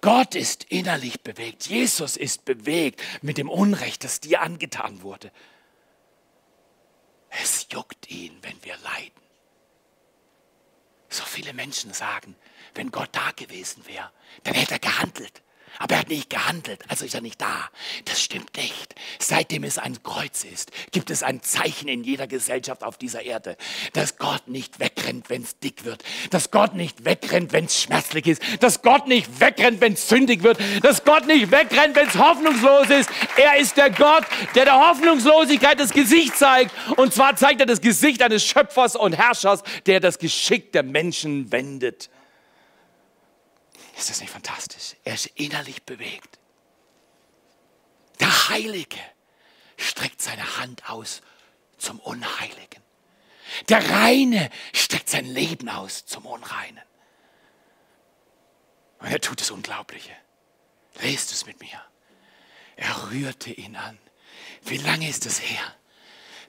Gott 0.00 0.34
ist 0.34 0.64
innerlich 0.64 1.22
bewegt. 1.22 1.66
Jesus 1.66 2.16
ist 2.16 2.44
bewegt 2.44 3.00
mit 3.22 3.38
dem 3.38 3.48
Unrecht, 3.48 4.04
das 4.04 4.20
dir 4.20 4.42
angetan 4.42 5.02
wurde. 5.02 5.30
Es 7.30 7.68
juckt 7.70 8.10
ihn, 8.10 8.36
wenn 8.42 8.62
wir 8.64 8.76
leiden. 8.78 9.22
So 11.08 11.24
viele 11.24 11.52
Menschen 11.52 11.92
sagen, 11.92 12.36
wenn 12.74 12.90
Gott 12.90 13.10
da 13.12 13.30
gewesen 13.36 13.84
wäre, 13.86 14.10
dann 14.44 14.54
hätte 14.54 14.74
er 14.74 14.78
gehandelt. 14.78 15.42
Aber 15.78 15.94
er 15.94 16.00
hat 16.00 16.08
nicht 16.10 16.28
gehandelt, 16.28 16.82
also 16.88 17.04
ist 17.04 17.14
er 17.14 17.20
nicht 17.20 17.40
da. 17.40 17.70
Das 18.04 18.22
stimmt 18.22 18.54
nicht. 18.56 18.94
Seitdem 19.18 19.64
es 19.64 19.78
ein 19.78 20.02
Kreuz 20.02 20.44
ist, 20.44 20.72
gibt 20.90 21.10
es 21.10 21.22
ein 21.22 21.42
Zeichen 21.42 21.88
in 21.88 22.04
jeder 22.04 22.26
Gesellschaft 22.26 22.82
auf 22.82 22.98
dieser 22.98 23.22
Erde, 23.22 23.56
dass 23.92 24.18
Gott 24.18 24.48
nicht 24.48 24.78
wegrennt, 24.78 25.30
wenn 25.30 25.42
es 25.42 25.58
dick 25.58 25.84
wird, 25.84 26.02
dass 26.30 26.50
Gott 26.50 26.74
nicht 26.74 27.04
wegrennt, 27.04 27.52
wenn 27.52 27.64
es 27.64 27.80
schmerzlich 27.80 28.26
ist, 28.26 28.42
dass 28.60 28.82
Gott 28.82 29.06
nicht 29.06 29.40
wegrennt, 29.40 29.80
wenn 29.80 29.94
es 29.94 30.08
sündig 30.08 30.42
wird, 30.42 30.58
dass 30.82 31.04
Gott 31.04 31.26
nicht 31.26 31.50
wegrennt, 31.50 31.96
wenn 31.96 32.08
es 32.08 32.18
hoffnungslos 32.18 32.90
ist. 32.90 33.10
Er 33.36 33.58
ist 33.58 33.76
der 33.76 33.90
Gott, 33.90 34.24
der 34.54 34.66
der 34.66 34.88
Hoffnungslosigkeit 34.88 35.78
das 35.80 35.92
Gesicht 35.92 36.36
zeigt. 36.36 36.72
Und 36.98 37.14
zwar 37.14 37.36
zeigt 37.36 37.60
er 37.60 37.66
das 37.66 37.80
Gesicht 37.80 38.22
eines 38.22 38.44
Schöpfers 38.44 38.96
und 38.96 39.14
Herrschers, 39.14 39.62
der 39.86 40.00
das 40.00 40.18
Geschick 40.18 40.72
der 40.72 40.82
Menschen 40.82 41.50
wendet. 41.52 42.10
Ist 44.00 44.08
das 44.08 44.20
nicht 44.22 44.32
fantastisch? 44.32 44.96
Er 45.04 45.12
ist 45.12 45.26
innerlich 45.26 45.82
bewegt. 45.82 46.38
Der 48.18 48.48
Heilige 48.48 48.98
streckt 49.76 50.22
seine 50.22 50.56
Hand 50.56 50.88
aus 50.88 51.20
zum 51.76 52.00
Unheiligen. 52.00 52.82
Der 53.68 53.86
Reine 53.90 54.48
streckt 54.72 55.10
sein 55.10 55.26
Leben 55.26 55.68
aus 55.68 56.06
zum 56.06 56.24
Unreinen. 56.24 56.82
Und 59.00 59.08
er 59.08 59.20
tut 59.20 59.42
das 59.42 59.50
Unglaubliche. 59.50 60.16
Lest 61.02 61.30
es 61.32 61.44
mit 61.44 61.60
mir. 61.60 61.84
Er 62.76 63.10
rührte 63.10 63.52
ihn 63.52 63.76
an. 63.76 63.98
Wie 64.62 64.78
lange 64.78 65.10
ist 65.10 65.26
es 65.26 65.42
her, 65.42 65.74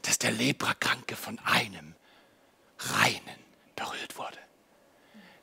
dass 0.04 0.18
der 0.18 0.32
Leprakranke 0.32 1.18
von 1.18 1.38
einem 1.40 1.96
Reinen 2.80 3.44
berührt 3.76 4.18
wurde? 4.18 4.40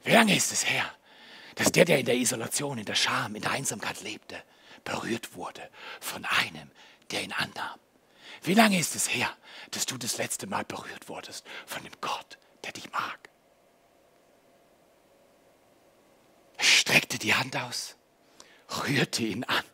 Wie 0.05 0.13
lange 0.13 0.35
ist 0.35 0.53
es 0.53 0.67
her, 0.67 0.91
dass 1.59 1.73
der, 1.73 1.85
der 1.85 1.99
in 1.99 2.07
der 2.07 2.15
Isolation, 2.15 2.79
in 2.79 2.85
der 2.85 2.95
Scham, 2.95 3.35
in 3.35 3.43
der 3.43 3.51
Einsamkeit 3.51 4.01
lebte, 4.03 4.41
berührt 4.85 5.35
wurde 5.35 5.69
von 6.01 6.25
einem, 6.25 6.71
der 7.11 7.25
ihn 7.25 7.33
annahm. 7.33 7.81
Wie 8.43 8.55
lange 8.55 8.79
ist 8.79 8.95
es 8.95 9.13
her, 9.13 9.29
dass 9.73 9.85
du 9.85 9.99
das 9.99 10.19
letzte 10.19 10.47
Mal 10.47 10.65
berührt 10.65 11.09
wurdest 11.09 11.45
von 11.67 11.83
dem 11.83 11.93
Gott, 12.01 12.39
der 12.65 12.73
dich 12.73 12.91
mag? 12.93 13.29
Er 16.59 16.65
streckte 16.65 17.19
die 17.19 17.35
Hand 17.35 17.57
aus, 17.57 17.97
rührte 18.85 19.25
ihn 19.25 19.43
an. 19.43 19.65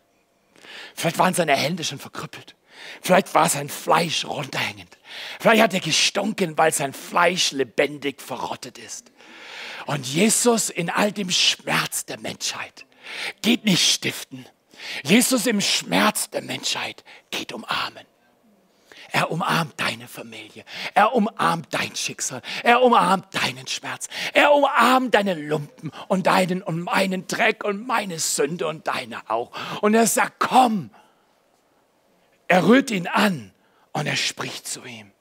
Vielleicht 0.95 1.19
waren 1.19 1.35
seine 1.35 1.55
Hände 1.55 1.85
schon 1.85 1.99
verkrüppelt. 1.99 2.57
Vielleicht 3.03 3.35
war 3.35 3.51
sein 3.51 3.69
Fleisch 3.69 4.25
runterhängend. 4.25 4.97
Vielleicht 5.39 5.63
hat 5.63 5.75
er 5.75 5.81
gestunken, 5.81 6.57
weil 6.57 6.73
sein 6.73 6.95
Fleisch 6.95 7.53
lebendig 7.53 8.23
verrottet 8.23 8.79
ist. 8.79 9.13
Und 9.87 10.07
Jesus 10.07 10.71
in 10.71 10.91
all 10.91 11.13
dem 11.13 11.31
Schmerz 11.31 12.07
der 12.07 12.19
Menschheit 12.19 12.87
geht 13.43 13.65
nicht 13.65 13.93
stiften. 13.93 14.47
Jesus 15.03 15.47
im 15.47 15.61
Schmerz 15.61 16.31
der 16.31 16.43
Menschheit 16.43 17.05
geht 17.31 17.53
umarmen. 17.53 18.07
Er 19.13 19.31
umarmt 19.31 19.79
deine 19.79 20.09
Familie. 20.09 20.65
Er 20.93 21.15
umarmt 21.15 21.73
dein 21.73 21.95
Schicksal. 21.95 22.43
Er 22.65 22.83
umarmt 22.83 23.33
deinen 23.33 23.67
Schmerz. 23.69 24.09
Er 24.33 24.53
umarmt 24.53 25.15
deine 25.15 25.35
Lumpen 25.35 25.93
und 26.09 26.27
deinen 26.27 26.63
und 26.63 26.81
meinen 26.81 27.29
Dreck 27.29 27.63
und 27.63 27.87
meine 27.87 28.19
Sünde 28.19 28.67
und 28.67 28.89
deine 28.89 29.31
auch. 29.31 29.53
Und 29.83 29.95
er 29.95 30.09
sagt, 30.09 30.41
komm. 30.41 30.91
Er 32.49 32.67
rührt 32.67 32.91
ihn 32.91 33.07
an 33.07 33.53
und 33.93 34.07
er 34.07 34.17
spricht 34.17 34.67
zu 34.67 34.85
ihm. 34.85 35.14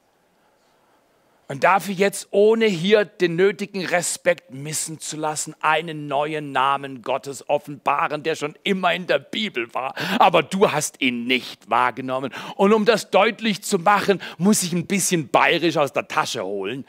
Und 1.54 1.62
dafür 1.62 1.94
jetzt, 1.94 2.26
ohne 2.32 2.66
hier 2.66 3.04
den 3.04 3.36
nötigen 3.36 3.86
Respekt 3.86 4.52
missen 4.52 4.98
zu 4.98 5.16
lassen, 5.16 5.54
einen 5.60 6.08
neuen 6.08 6.50
Namen 6.50 7.02
Gottes 7.02 7.48
offenbaren, 7.48 8.24
der 8.24 8.34
schon 8.34 8.56
immer 8.64 8.92
in 8.92 9.06
der 9.06 9.20
Bibel 9.20 9.72
war. 9.72 9.94
Aber 10.18 10.42
du 10.42 10.72
hast 10.72 11.00
ihn 11.00 11.28
nicht 11.28 11.70
wahrgenommen. 11.70 12.34
Und 12.56 12.72
um 12.72 12.84
das 12.84 13.12
deutlich 13.12 13.62
zu 13.62 13.78
machen, 13.78 14.20
muss 14.36 14.64
ich 14.64 14.72
ein 14.72 14.88
bisschen 14.88 15.28
bayerisch 15.28 15.76
aus 15.76 15.92
der 15.92 16.08
Tasche 16.08 16.44
holen. 16.44 16.84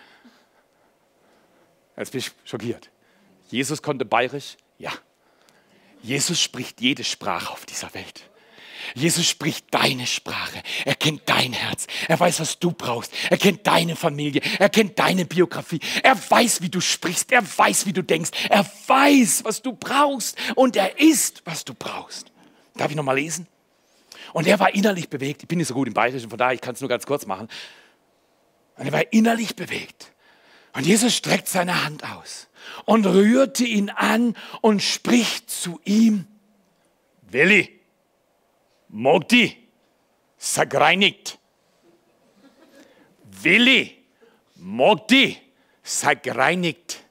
Jetzt 1.95 2.13
bin 2.13 2.21
ich 2.21 2.32
schockiert. 2.43 2.89
Jesus 3.49 3.84
konnte 3.84 4.04
bayerisch? 4.04 4.58
Ja. 4.80 4.93
Jesus 6.01 6.41
spricht 6.41 6.82
jede 6.82 7.04
Sprache 7.04 7.54
auf 7.54 7.67
dieser 7.67 7.93
Welt. 7.93 8.32
Jesus 8.93 9.26
spricht 9.28 9.74
deine 9.74 10.06
Sprache. 10.06 10.62
Er 10.86 10.95
kennt 10.95 11.24
dein 11.26 11.54
Herz. 11.54 11.88
Er 12.08 12.19
weiß, 12.19 12.39
was 12.39 12.60
du 12.60 12.71
brauchst. 12.71 13.12
Er 13.30 13.38
kennt 13.38 13.65
deine 13.65 13.95
Familie. 13.95 14.41
Er 14.60 14.69
kennt 14.69 15.00
deine 15.00 15.26
Biografie. 15.26 15.80
Er 16.04 16.17
weiß, 16.30 16.62
wie 16.62 16.69
du 16.69 16.82
sprichst. 16.82 17.32
Er 17.32 17.43
weiß, 17.58 17.86
wie 17.86 17.93
du 17.93 18.04
denkst. 18.04 18.32
Er 18.50 18.65
weiß, 18.88 19.43
was 19.43 19.62
du 19.62 19.74
brauchst. 19.74 20.38
Und 20.56 20.76
er 20.76 21.00
ist, 21.00 21.41
was 21.45 21.65
du 21.65 21.74
brauchst. 21.74 22.32
Darf 22.76 22.89
ich 22.91 22.98
nochmal 22.98 23.15
lesen? 23.15 23.48
Und 24.34 24.48
er 24.48 24.60
war 24.60 24.74
innerlich 24.76 25.10
bewegt. 25.10 25.43
Ich 25.43 25.48
bin 25.48 25.60
nicht 25.60 25.67
so 25.67 25.74
gut 25.74 25.88
im 25.88 25.93
Bayerischen, 25.93 26.30
von 26.30 26.38
daher, 26.38 26.54
ich 26.54 26.62
kann 26.62 26.76
es 26.76 26.82
nur 26.82 26.89
ganz 26.89 27.06
kurz 27.06 27.26
machen. 27.26 27.48
Und 28.78 28.86
er 28.86 28.91
war 28.91 29.13
innerlich 29.13 29.56
bewegt. 29.56 30.12
Und 30.74 30.86
Jesus 30.86 31.15
streckt 31.15 31.48
seine 31.48 31.86
Hand 31.86 32.04
aus 32.04 32.48
und 32.84 33.06
rührte 33.06 33.63
ihn 33.63 33.89
an 33.89 34.36
und 34.62 34.82
spricht 34.82 35.50
zu 35.50 35.80
ihm, 35.86 36.28
Willi, 37.21 37.80
Mogdi, 38.97 39.58
sag 40.38 40.73
reinigt. 40.73 41.38
Willi, 43.25 44.05
Mogdi, 44.55 45.38
sag 45.84 46.23
gereinigt. 46.23 47.03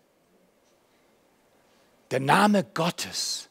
Der 2.10 2.20
Name 2.20 2.64
Gottes, 2.64 3.50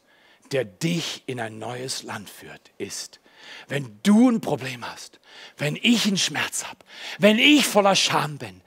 der 0.50 0.64
dich 0.64 1.22
in 1.26 1.38
ein 1.38 1.60
neues 1.60 2.02
Land 2.02 2.28
führt, 2.28 2.72
ist, 2.76 3.20
wenn 3.68 4.00
du 4.02 4.30
ein 4.30 4.40
Problem 4.40 4.84
hast, 4.84 5.20
wenn 5.56 5.76
ich 5.80 6.06
einen 6.06 6.18
Schmerz 6.18 6.64
habe, 6.64 6.80
wenn 7.20 7.38
ich 7.38 7.64
voller 7.64 7.94
Scham 7.94 8.38
bin 8.38 8.62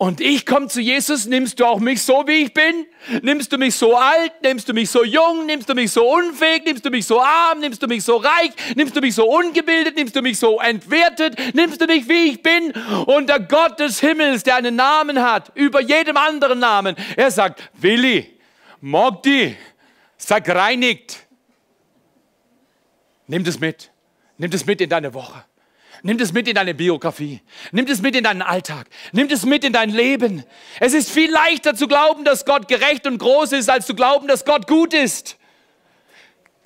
und 0.00 0.20
ich 0.20 0.46
komme 0.46 0.68
zu 0.68 0.80
Jesus, 0.80 1.26
nimmst 1.26 1.58
du 1.58 1.64
auch 1.64 1.80
mich 1.80 2.02
so, 2.04 2.22
wie 2.28 2.44
ich 2.44 2.54
bin? 2.54 2.86
Nimmst 3.20 3.52
du 3.52 3.58
mich 3.58 3.74
so 3.74 3.96
alt? 3.96 4.32
Nimmst 4.42 4.68
du 4.68 4.72
mich 4.72 4.88
so 4.88 5.02
jung? 5.02 5.44
Nimmst 5.44 5.68
du 5.68 5.74
mich 5.74 5.90
so 5.90 6.08
unfähig? 6.08 6.62
Nimmst 6.64 6.84
du 6.84 6.90
mich 6.90 7.04
so 7.04 7.20
arm? 7.20 7.58
Nimmst 7.58 7.82
du 7.82 7.88
mich 7.88 8.04
so 8.04 8.16
reich? 8.16 8.52
Nimmst 8.76 8.94
du 8.94 9.00
mich 9.00 9.16
so 9.16 9.28
ungebildet? 9.28 9.96
Nimmst 9.96 10.14
du 10.14 10.22
mich 10.22 10.38
so 10.38 10.60
entwertet? 10.60 11.36
Nimmst 11.52 11.80
du 11.80 11.86
mich, 11.86 12.08
wie 12.08 12.30
ich 12.30 12.42
bin? 12.42 12.70
Und 13.06 13.28
der 13.28 13.40
Gott 13.40 13.80
des 13.80 13.98
Himmels, 13.98 14.44
der 14.44 14.54
einen 14.54 14.76
Namen 14.76 15.20
hat, 15.20 15.50
über 15.56 15.80
jedem 15.80 16.16
anderen 16.16 16.60
Namen, 16.60 16.94
er 17.16 17.32
sagt, 17.32 17.68
Willi, 17.74 18.38
Mogdi, 18.80 19.56
sag 20.16 20.48
reinigt. 20.48 21.26
Nimm 23.26 23.42
das 23.42 23.58
mit. 23.58 23.90
Nimm 24.36 24.52
das 24.52 24.64
mit 24.64 24.80
in 24.80 24.88
deine 24.88 25.12
Woche. 25.12 25.44
Nimm 26.02 26.18
das 26.18 26.32
mit 26.32 26.46
in 26.48 26.54
deine 26.54 26.74
Biografie. 26.74 27.40
Nimm 27.72 27.86
das 27.86 28.00
mit 28.00 28.14
in 28.14 28.24
deinen 28.24 28.42
Alltag. 28.42 28.86
Nimm 29.12 29.28
das 29.28 29.44
mit 29.44 29.64
in 29.64 29.72
dein 29.72 29.90
Leben. 29.90 30.44
Es 30.80 30.94
ist 30.94 31.10
viel 31.10 31.30
leichter 31.30 31.74
zu 31.74 31.88
glauben, 31.88 32.24
dass 32.24 32.44
Gott 32.44 32.68
gerecht 32.68 33.06
und 33.06 33.18
groß 33.18 33.52
ist, 33.52 33.68
als 33.68 33.86
zu 33.86 33.94
glauben, 33.94 34.28
dass 34.28 34.44
Gott 34.44 34.66
gut 34.66 34.94
ist. 34.94 35.38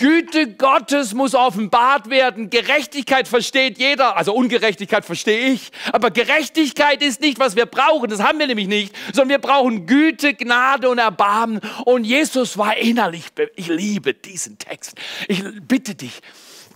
Güte 0.03 0.55
Gottes 0.55 1.15
muss 1.15 1.35
offenbart 1.35 2.11
werden. 2.11 2.51
Gerechtigkeit 2.51 3.29
versteht 3.29 3.79
jeder, 3.79 4.17
also 4.17 4.35
Ungerechtigkeit 4.35 5.05
verstehe 5.05 5.53
ich. 5.53 5.71
Aber 5.93 6.11
Gerechtigkeit 6.11 7.03
ist 7.03 7.21
nicht, 7.21 7.39
was 7.39 7.55
wir 7.55 7.67
brauchen. 7.67 8.11
Das 8.11 8.21
haben 8.21 8.39
wir 8.39 8.47
nämlich 8.47 8.67
nicht, 8.67 8.95
sondern 9.13 9.29
wir 9.29 9.39
brauchen 9.39 9.87
Güte, 9.87 10.35
Gnade 10.35 10.89
und 10.89 10.99
Erbarmen. 10.99 11.61
Und 11.85 12.05
Jesus 12.05 12.59
war 12.59 12.77
innerlich, 12.77 13.27
ich 13.55 13.69
liebe 13.69 14.13
diesen 14.13 14.59
Text. 14.59 14.95
Ich 15.29 15.43
bitte 15.61 15.95
dich, 15.95 16.21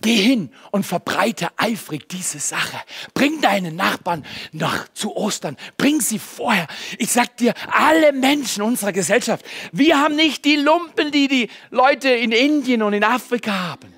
Geh 0.01 0.15
hin 0.15 0.51
und 0.71 0.85
verbreite 0.85 1.49
eifrig 1.57 2.07
diese 2.09 2.39
Sache. 2.39 2.77
Bring 3.13 3.41
deine 3.41 3.71
Nachbarn 3.71 4.25
noch 4.51 4.87
zu 4.93 5.15
Ostern. 5.15 5.57
Bring 5.77 6.01
sie 6.01 6.19
vorher. 6.19 6.67
Ich 6.97 7.11
sag 7.11 7.37
dir, 7.37 7.53
alle 7.71 8.13
Menschen 8.13 8.63
unserer 8.63 8.91
Gesellschaft, 8.91 9.45
wir 9.71 9.99
haben 9.99 10.15
nicht 10.15 10.45
die 10.45 10.55
Lumpen, 10.55 11.11
die 11.11 11.27
die 11.27 11.49
Leute 11.71 12.09
in 12.09 12.31
Indien 12.31 12.83
und 12.83 12.93
in 12.93 13.03
Afrika 13.03 13.51
haben. 13.51 13.93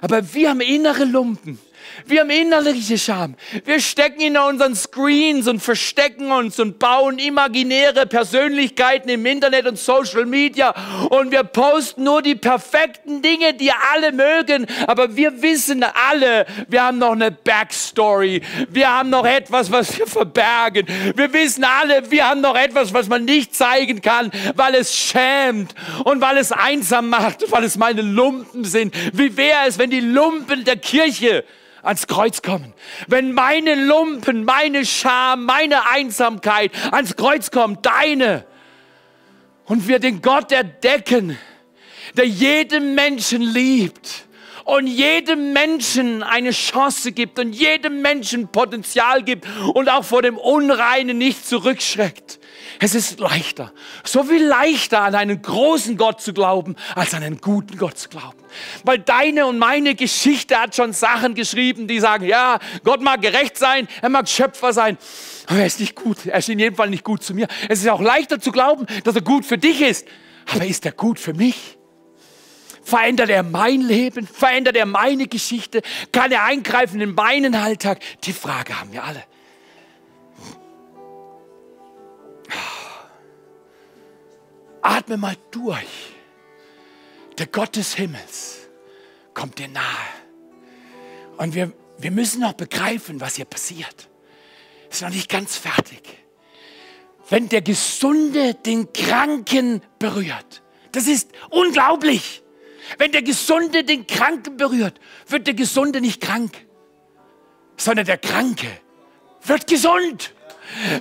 Aber 0.00 0.34
wir 0.34 0.50
haben 0.50 0.60
innere 0.60 1.04
Lumpen. 1.04 1.58
Wir 2.06 2.20
haben 2.20 2.30
innerliche 2.30 2.98
Scham. 2.98 3.36
Wir 3.64 3.80
stecken 3.80 4.20
in 4.20 4.38
unseren 4.38 4.74
Screens 4.74 5.46
und 5.48 5.60
verstecken 5.60 6.32
uns 6.32 6.58
und 6.58 6.78
bauen 6.78 7.18
imaginäre 7.18 8.06
Persönlichkeiten 8.06 9.08
im 9.10 9.26
Internet 9.26 9.66
und 9.66 9.78
Social 9.78 10.26
Media 10.26 10.74
und 11.10 11.30
wir 11.30 11.44
posten 11.44 12.04
nur 12.04 12.22
die 12.22 12.34
perfekten 12.34 13.22
Dinge, 13.22 13.54
die 13.54 13.72
alle 13.92 14.12
mögen. 14.12 14.66
Aber 14.86 15.16
wir 15.16 15.42
wissen 15.42 15.84
alle, 16.10 16.46
wir 16.68 16.82
haben 16.82 16.98
noch 16.98 17.12
eine 17.12 17.30
Backstory. 17.30 18.42
Wir 18.70 18.90
haben 18.90 19.10
noch 19.10 19.26
etwas, 19.26 19.70
was 19.70 19.98
wir 19.98 20.06
verbergen. 20.06 20.86
Wir 21.14 21.32
wissen 21.32 21.64
alle, 21.64 22.10
wir 22.10 22.28
haben 22.28 22.40
noch 22.40 22.56
etwas, 22.56 22.94
was 22.94 23.08
man 23.08 23.24
nicht 23.24 23.54
zeigen 23.54 24.00
kann, 24.00 24.30
weil 24.54 24.74
es 24.74 24.96
schämt 24.96 25.74
und 26.04 26.20
weil 26.20 26.38
es 26.38 26.52
einsam 26.52 27.10
macht 27.10 27.50
weil 27.50 27.64
es 27.64 27.76
meine 27.76 28.02
Lumpen 28.02 28.64
sind. 28.64 28.94
Wie 29.12 29.36
wäre 29.36 29.66
es, 29.66 29.78
wenn 29.78 29.90
die 29.90 30.00
Lumpen 30.00 30.64
der 30.64 30.76
Kirche 30.76 31.44
ans 31.82 32.06
Kreuz 32.06 32.42
kommen. 32.42 32.72
Wenn 33.06 33.32
meine 33.32 33.74
Lumpen, 33.74 34.44
meine 34.44 34.84
Scham, 34.84 35.44
meine 35.44 35.88
Einsamkeit 35.88 36.72
ans 36.92 37.16
Kreuz 37.16 37.50
kommt, 37.50 37.86
deine, 37.86 38.44
und 39.66 39.86
wir 39.86 40.00
den 40.00 40.20
Gott 40.20 40.50
entdecken, 40.50 41.38
der 42.16 42.26
jeden 42.26 42.96
Menschen 42.96 43.40
liebt 43.40 44.26
und 44.64 44.88
jedem 44.88 45.52
Menschen 45.52 46.24
eine 46.24 46.50
Chance 46.50 47.12
gibt 47.12 47.38
und 47.38 47.52
jedem 47.52 48.02
Menschen 48.02 48.48
Potenzial 48.48 49.22
gibt 49.22 49.46
und 49.74 49.88
auch 49.88 50.04
vor 50.04 50.22
dem 50.22 50.36
Unreinen 50.36 51.18
nicht 51.18 51.46
zurückschreckt. 51.46 52.39
Es 52.82 52.94
ist 52.94 53.20
leichter, 53.20 53.74
so 54.04 54.24
viel 54.24 54.42
leichter 54.42 55.02
an 55.02 55.14
einen 55.14 55.42
großen 55.42 55.98
Gott 55.98 56.22
zu 56.22 56.32
glauben, 56.32 56.76
als 56.94 57.12
an 57.12 57.22
einen 57.22 57.38
guten 57.38 57.76
Gott 57.76 57.98
zu 57.98 58.08
glauben. 58.08 58.38
Weil 58.84 58.98
deine 58.98 59.44
und 59.46 59.58
meine 59.58 59.94
Geschichte 59.94 60.58
hat 60.58 60.74
schon 60.74 60.94
Sachen 60.94 61.34
geschrieben, 61.34 61.86
die 61.88 62.00
sagen, 62.00 62.24
ja, 62.24 62.58
Gott 62.82 63.02
mag 63.02 63.20
gerecht 63.20 63.58
sein, 63.58 63.86
er 64.00 64.08
mag 64.08 64.26
Schöpfer 64.30 64.72
sein, 64.72 64.96
aber 65.46 65.58
er 65.58 65.66
ist 65.66 65.78
nicht 65.78 65.94
gut. 65.94 66.24
Er 66.24 66.38
ist 66.38 66.48
in 66.48 66.58
jedem 66.58 66.74
Fall 66.74 66.88
nicht 66.88 67.04
gut 67.04 67.22
zu 67.22 67.34
mir. 67.34 67.48
Es 67.68 67.80
ist 67.80 67.88
auch 67.88 68.00
leichter 68.00 68.40
zu 68.40 68.50
glauben, 68.50 68.86
dass 69.04 69.14
er 69.14 69.22
gut 69.22 69.44
für 69.44 69.58
dich 69.58 69.82
ist, 69.82 70.08
aber 70.50 70.64
ist 70.64 70.86
er 70.86 70.92
gut 70.92 71.20
für 71.20 71.34
mich? 71.34 71.76
Verändert 72.82 73.28
er 73.28 73.42
mein 73.42 73.82
Leben? 73.82 74.26
Verändert 74.26 74.74
er 74.74 74.86
meine 74.86 75.26
Geschichte? 75.26 75.82
Kann 76.12 76.32
er 76.32 76.44
eingreifen 76.44 76.98
in 77.02 77.14
meinen 77.14 77.54
Alltag? 77.54 78.00
Die 78.24 78.32
Frage 78.32 78.80
haben 78.80 78.90
wir 78.94 79.04
alle. 79.04 79.22
Atme 84.82 85.16
mal 85.16 85.36
durch. 85.50 86.14
Der 87.38 87.46
Gott 87.46 87.76
des 87.76 87.94
Himmels 87.94 88.68
kommt 89.34 89.58
dir 89.58 89.68
nahe. 89.68 89.84
Und 91.36 91.54
wir, 91.54 91.72
wir 91.98 92.10
müssen 92.10 92.40
noch 92.40 92.52
begreifen, 92.52 93.20
was 93.20 93.36
hier 93.36 93.44
passiert. 93.44 94.08
Ist 94.90 95.02
noch 95.02 95.10
nicht 95.10 95.28
ganz 95.28 95.56
fertig. 95.56 96.02
Wenn 97.28 97.48
der 97.48 97.62
Gesunde 97.62 98.54
den 98.54 98.92
Kranken 98.92 99.82
berührt, 99.98 100.62
das 100.92 101.06
ist 101.06 101.30
unglaublich. 101.50 102.42
Wenn 102.98 103.12
der 103.12 103.22
Gesunde 103.22 103.84
den 103.84 104.06
Kranken 104.06 104.56
berührt, 104.56 105.00
wird 105.28 105.46
der 105.46 105.54
Gesunde 105.54 106.00
nicht 106.00 106.20
krank, 106.20 106.66
sondern 107.76 108.04
der 108.04 108.18
Kranke 108.18 108.66
wird 109.42 109.66
gesund. 109.66 110.34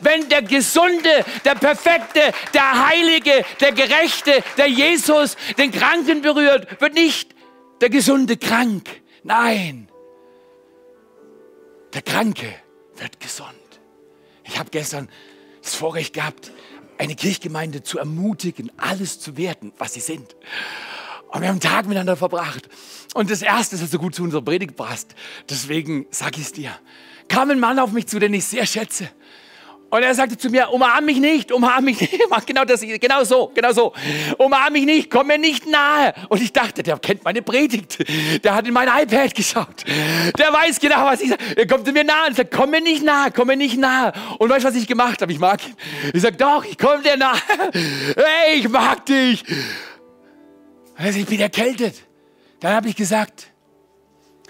Wenn 0.01 0.27
der 0.29 0.41
Gesunde, 0.41 1.25
der 1.45 1.55
Perfekte, 1.55 2.33
der 2.53 2.87
Heilige, 2.87 3.45
der 3.59 3.71
Gerechte, 3.71 4.43
der 4.57 4.67
Jesus 4.67 5.37
den 5.57 5.71
Kranken 5.71 6.21
berührt, 6.21 6.81
wird 6.81 6.93
nicht 6.93 7.35
der 7.81 7.89
Gesunde 7.89 8.37
krank. 8.37 8.89
Nein, 9.23 9.89
der 11.93 12.01
Kranke 12.01 12.53
wird 12.97 13.19
gesund. 13.19 13.49
Ich 14.43 14.57
habe 14.59 14.69
gestern 14.69 15.09
das 15.61 15.75
Vorrecht 15.75 16.13
gehabt, 16.13 16.51
eine 16.97 17.15
Kirchgemeinde 17.15 17.81
zu 17.83 17.97
ermutigen, 17.97 18.71
alles 18.77 19.19
zu 19.19 19.37
werden, 19.37 19.73
was 19.77 19.93
sie 19.93 19.99
sind. 19.99 20.35
Und 21.29 21.41
wir 21.41 21.47
haben 21.47 21.55
einen 21.55 21.59
Tag 21.59 21.85
miteinander 21.85 22.17
verbracht. 22.17 22.67
Und 23.13 23.29
das 23.29 23.41
Erste, 23.41 23.77
das 23.77 23.91
so 23.91 23.99
gut 23.99 24.15
zu 24.15 24.23
unserer 24.23 24.41
Predigt 24.41 24.75
passt, 24.75 25.15
deswegen 25.49 26.07
sage 26.09 26.37
ich 26.37 26.47
es 26.47 26.51
dir, 26.51 26.71
kam 27.27 27.51
ein 27.51 27.59
Mann 27.59 27.79
auf 27.79 27.91
mich 27.91 28.07
zu, 28.07 28.19
den 28.19 28.33
ich 28.33 28.45
sehr 28.45 28.65
schätze. 28.65 29.09
Und 29.89 30.03
er 30.03 30.13
sagte 30.13 30.37
zu 30.37 30.49
mir, 30.49 30.69
umarm 30.69 31.05
mich 31.05 31.17
nicht, 31.17 31.51
umarm 31.51 31.83
mich 31.85 31.99
nicht. 31.99 32.21
Mach 32.29 32.45
genau 32.45 32.63
das, 32.63 32.81
genau 32.81 33.23
so, 33.23 33.51
genau 33.53 33.71
so. 33.71 33.93
Umarm 34.37 34.73
mich 34.73 34.85
nicht, 34.85 35.09
komm 35.09 35.27
mir 35.27 35.37
nicht 35.37 35.65
nahe. 35.65 36.13
Und 36.29 36.41
ich 36.41 36.53
dachte, 36.53 36.83
der 36.83 36.99
kennt 36.99 37.23
meine 37.23 37.41
Predigt. 37.41 37.97
Der 38.43 38.53
hat 38.53 38.67
in 38.67 38.73
mein 38.73 38.87
iPad 38.87 39.33
geschaut. 39.33 39.83
Der 40.37 40.53
weiß 40.53 40.79
genau, 40.79 41.05
was 41.05 41.21
ich 41.21 41.29
sage. 41.29 41.43
Er 41.55 41.67
kommt 41.67 41.85
zu 41.85 41.91
mir 41.91 42.03
nahe 42.03 42.27
und 42.27 42.35
sagt, 42.35 42.51
komm 42.51 42.69
mir 42.69 42.81
nicht 42.81 43.03
nahe, 43.03 43.31
komm 43.31 43.47
mir 43.47 43.57
nicht 43.57 43.77
nahe. 43.77 44.13
Und 44.37 44.49
weißt 44.49 44.63
du, 44.63 44.67
was 44.67 44.75
ich 44.75 44.87
gemacht 44.87 45.21
habe? 45.21 45.31
Ich 45.31 45.39
mag 45.39 45.65
ihn. 45.65 45.75
Ich 46.13 46.21
sage, 46.21 46.37
doch, 46.37 46.63
ich 46.63 46.77
komme 46.77 47.01
dir 47.01 47.17
nahe. 47.17 47.39
Hey, 48.15 48.59
ich 48.59 48.69
mag 48.69 49.05
dich. 49.05 49.43
Also 50.95 51.19
ich 51.19 51.25
bin 51.25 51.39
erkältet. 51.39 51.95
Dann 52.59 52.73
habe 52.73 52.89
ich 52.89 52.95
gesagt, 52.95 53.47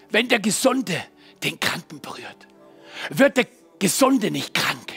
wenn 0.09 0.27
der 0.27 0.39
Gesunde 0.39 0.95
den 1.43 1.59
Kranken 1.59 2.01
berührt, 2.01 2.47
wird 3.09 3.37
der 3.37 3.45
Gesunde 3.77 4.31
nicht 4.31 4.53
krank. 4.53 4.93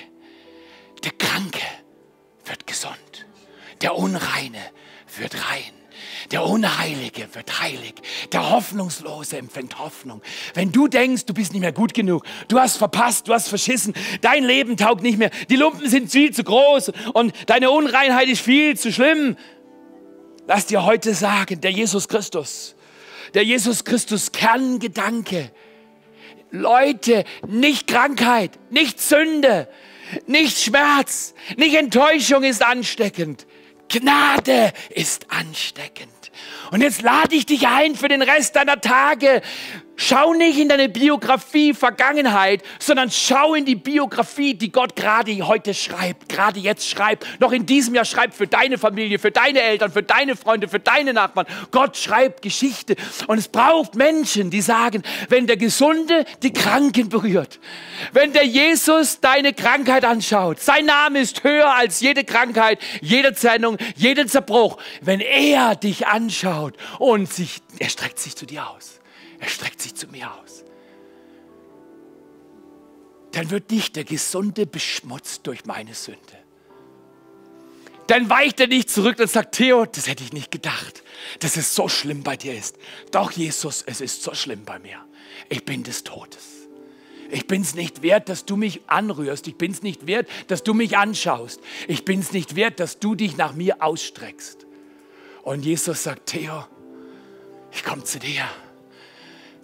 Der 1.05 1.13
Kranke 1.13 1.63
wird 2.45 2.67
gesund. 2.67 3.27
Der 3.81 3.97
Unreine 3.97 4.61
wird 5.19 5.35
rein. 5.35 5.73
Der 6.31 6.45
Unheilige 6.45 7.29
wird 7.35 7.61
heilig. 7.61 7.95
Der 8.33 8.51
Hoffnungslose 8.51 9.37
empfängt 9.37 9.79
Hoffnung. 9.79 10.23
Wenn 10.55 10.73
du 10.73 10.89
denkst, 10.89 11.27
du 11.27 11.35
bist 11.35 11.53
nicht 11.53 11.61
mehr 11.61 11.73
gut 11.73 11.95
genug, 11.95 12.25
du 12.49 12.59
hast 12.59 12.77
verpasst, 12.77 13.29
du 13.29 13.35
hast 13.35 13.49
verschissen, 13.49 13.95
dein 14.21 14.45
Leben 14.45 14.77
taugt 14.77 15.03
nicht 15.03 15.19
mehr, 15.19 15.31
die 15.51 15.57
Lumpen 15.57 15.89
sind 15.89 16.11
viel 16.11 16.33
zu 16.33 16.45
groß 16.45 16.93
und 17.13 17.33
deine 17.47 17.71
Unreinheit 17.71 18.29
ist 18.29 18.41
viel 18.41 18.79
zu 18.79 18.93
schlimm, 18.93 19.37
lass 20.47 20.67
dir 20.67 20.85
heute 20.85 21.15
sagen, 21.15 21.61
der 21.61 21.71
Jesus 21.71 22.09
Christus, 22.09 22.75
der 23.35 23.45
Jesus 23.45 23.85
Christus 23.85 24.33
Kerngedanke, 24.33 25.51
Leute, 26.51 27.25
nicht 27.47 27.87
Krankheit, 27.87 28.59
nicht 28.71 29.01
Sünde, 29.01 29.69
Nicht 30.27 30.59
Schmerz, 30.59 31.35
nicht 31.57 31.75
Enttäuschung 31.75 32.43
ist 32.43 32.63
ansteckend. 32.63 33.47
Gnade 33.89 34.73
ist 34.91 35.27
ansteckend. 35.31 36.11
Und 36.71 36.81
jetzt 36.81 37.03
lade 37.03 37.35
ich 37.35 37.47
dich 37.47 37.67
ein 37.67 37.95
für 37.95 38.09
den 38.09 38.23
Rest 38.23 38.57
deiner 38.57 38.81
Tage. 38.81 39.43
Schau 39.97 40.33
nicht 40.33 40.59
in 40.59 40.69
deine 40.69 40.89
Biografie 40.89 41.75
Vergangenheit, 41.75 42.63
sondern 42.79 43.11
schau 43.11 43.55
in 43.55 43.67
die 43.67 43.77
Biografie, 43.77 44.55
die 44.55 44.73
Gott 44.73 44.97
gerade 44.97 45.33
heute 45.47 45.75
schreibt, 45.75 46.31
gerade 46.31 46.61
jetzt 46.61 46.89
schreibt, 46.89 47.27
noch 47.41 47.53
in 47.53 47.67
diesem 47.67 47.95
Jahr 47.95 48.07
schreibt 48.07 48.35
für 48.35 48.47
deine 48.47 48.79
Familie, 48.79 49.19
für 49.19 49.31
deine 49.31 49.61
Eltern, 49.61 49.93
für 49.93 50.03
deine 50.03 50.35
Freunde, 50.35 50.67
für 50.67 50.81
deine 50.81 51.13
Nachbarn. 51.13 51.47
Gott 51.71 51.97
schreibt 51.97 52.43
Geschichte. 52.43 52.97
Und 53.27 53.39
es 53.39 53.49
braucht 53.49 53.95
Menschen, 53.95 54.51
die 54.51 54.63
sagen, 54.63 55.03
wenn 55.29 55.47
der 55.47 55.59
Gesunde 55.59 56.25
die 56.43 56.53
Kranken 56.53 57.11
berührt, 57.11 57.61
wenn 58.13 58.33
der 58.33 58.47
Jesus 58.47 59.21
deine 59.21 59.53
Krankheit 59.53 60.05
anschaut, 60.05 60.59
sein 60.59 60.87
Name 60.87 61.21
ist 61.21 61.45
höher 61.45 61.75
als 61.75 62.01
jede 62.01 62.25
Krankheit, 62.25 62.79
jede 63.03 63.35
Zerrung, 63.35 63.77
jeden 63.95 64.27
Zerbruch, 64.27 64.79
wenn 65.03 65.21
er 65.21 65.77
dich 65.77 66.07
anschaut 66.07 66.75
und 66.99 67.33
sich, 67.33 67.61
er 67.79 67.91
streckt 67.91 68.19
sich 68.19 68.35
zu 68.37 68.47
dir 68.47 68.69
aus 68.69 68.92
er 69.43 69.49
streckt 69.49 69.83
sich 69.83 69.97
zu 69.97 70.07
mir 70.07 70.33
aus. 70.33 70.65
Dann 73.33 73.51
wird 73.51 73.73
nicht 73.73 73.97
der 73.97 74.05
Gesunde 74.05 74.67
beschmutzt 74.67 75.49
durch 75.49 75.65
meine 75.65 75.95
Sünde. 75.95 76.21
Dann 78.07 78.31
weicht 78.31 78.61
er 78.61 78.69
nicht 78.69 78.89
zurück 78.89 79.19
und 79.19 79.29
sagt, 79.29 79.57
Theo, 79.57 79.85
das 79.85 80.07
hätte 80.07 80.23
ich 80.23 80.33
nicht 80.33 80.53
gedacht, 80.53 81.03
dass 81.41 81.57
es 81.57 81.75
so 81.75 81.89
schlimm 81.89 82.23
bei 82.23 82.37
dir 82.37 82.57
ist. 82.57 82.77
Doch, 83.11 83.33
Jesus, 83.33 83.83
es 83.83 84.01
ist 84.01 84.23
so 84.23 84.33
schlimm 84.33 84.65
bei 84.65 84.79
mir. 84.79 84.99
Ich 85.49 85.65
bin 85.65 85.83
des 85.83 86.05
Todes. 86.05 86.69
Ich 87.29 87.49
bin 87.49 87.63
es 87.63 87.75
nicht 87.75 88.03
wert, 88.03 88.29
dass 88.29 88.45
du 88.45 88.57
mich 88.57 88.83
anrührst. 88.87 89.49
Ich 89.49 89.57
bin 89.57 89.73
es 89.73 89.83
nicht 89.83 90.07
wert, 90.07 90.29
dass 90.47 90.63
du 90.63 90.73
mich 90.73 90.97
anschaust. 90.97 91.61
Ich 91.89 92.05
bin 92.05 92.21
es 92.21 92.33
nicht 92.33 92.55
wert, 92.55 92.79
dass 92.79 93.01
du 93.01 93.17
dich 93.17 93.37
nach 93.37 93.55
mir 93.55 93.83
ausstreckst. 93.83 94.67
Und 95.43 95.65
Jesus 95.65 96.05
sagt, 96.05 96.27
Theo, 96.27 96.65
ich 97.73 97.83
komme 97.83 98.05
zu 98.05 98.21
dir. 98.21 98.49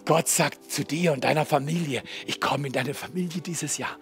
Gott 0.09 0.27
sagt 0.27 0.71
zu 0.71 0.83
dir 0.83 1.13
und 1.13 1.23
deiner 1.23 1.45
Familie, 1.45 2.01
ich 2.25 2.41
komme 2.41 2.65
in 2.65 2.73
deine 2.73 2.95
Familie 2.95 3.41
dieses 3.41 3.77
Jahr. 3.77 3.95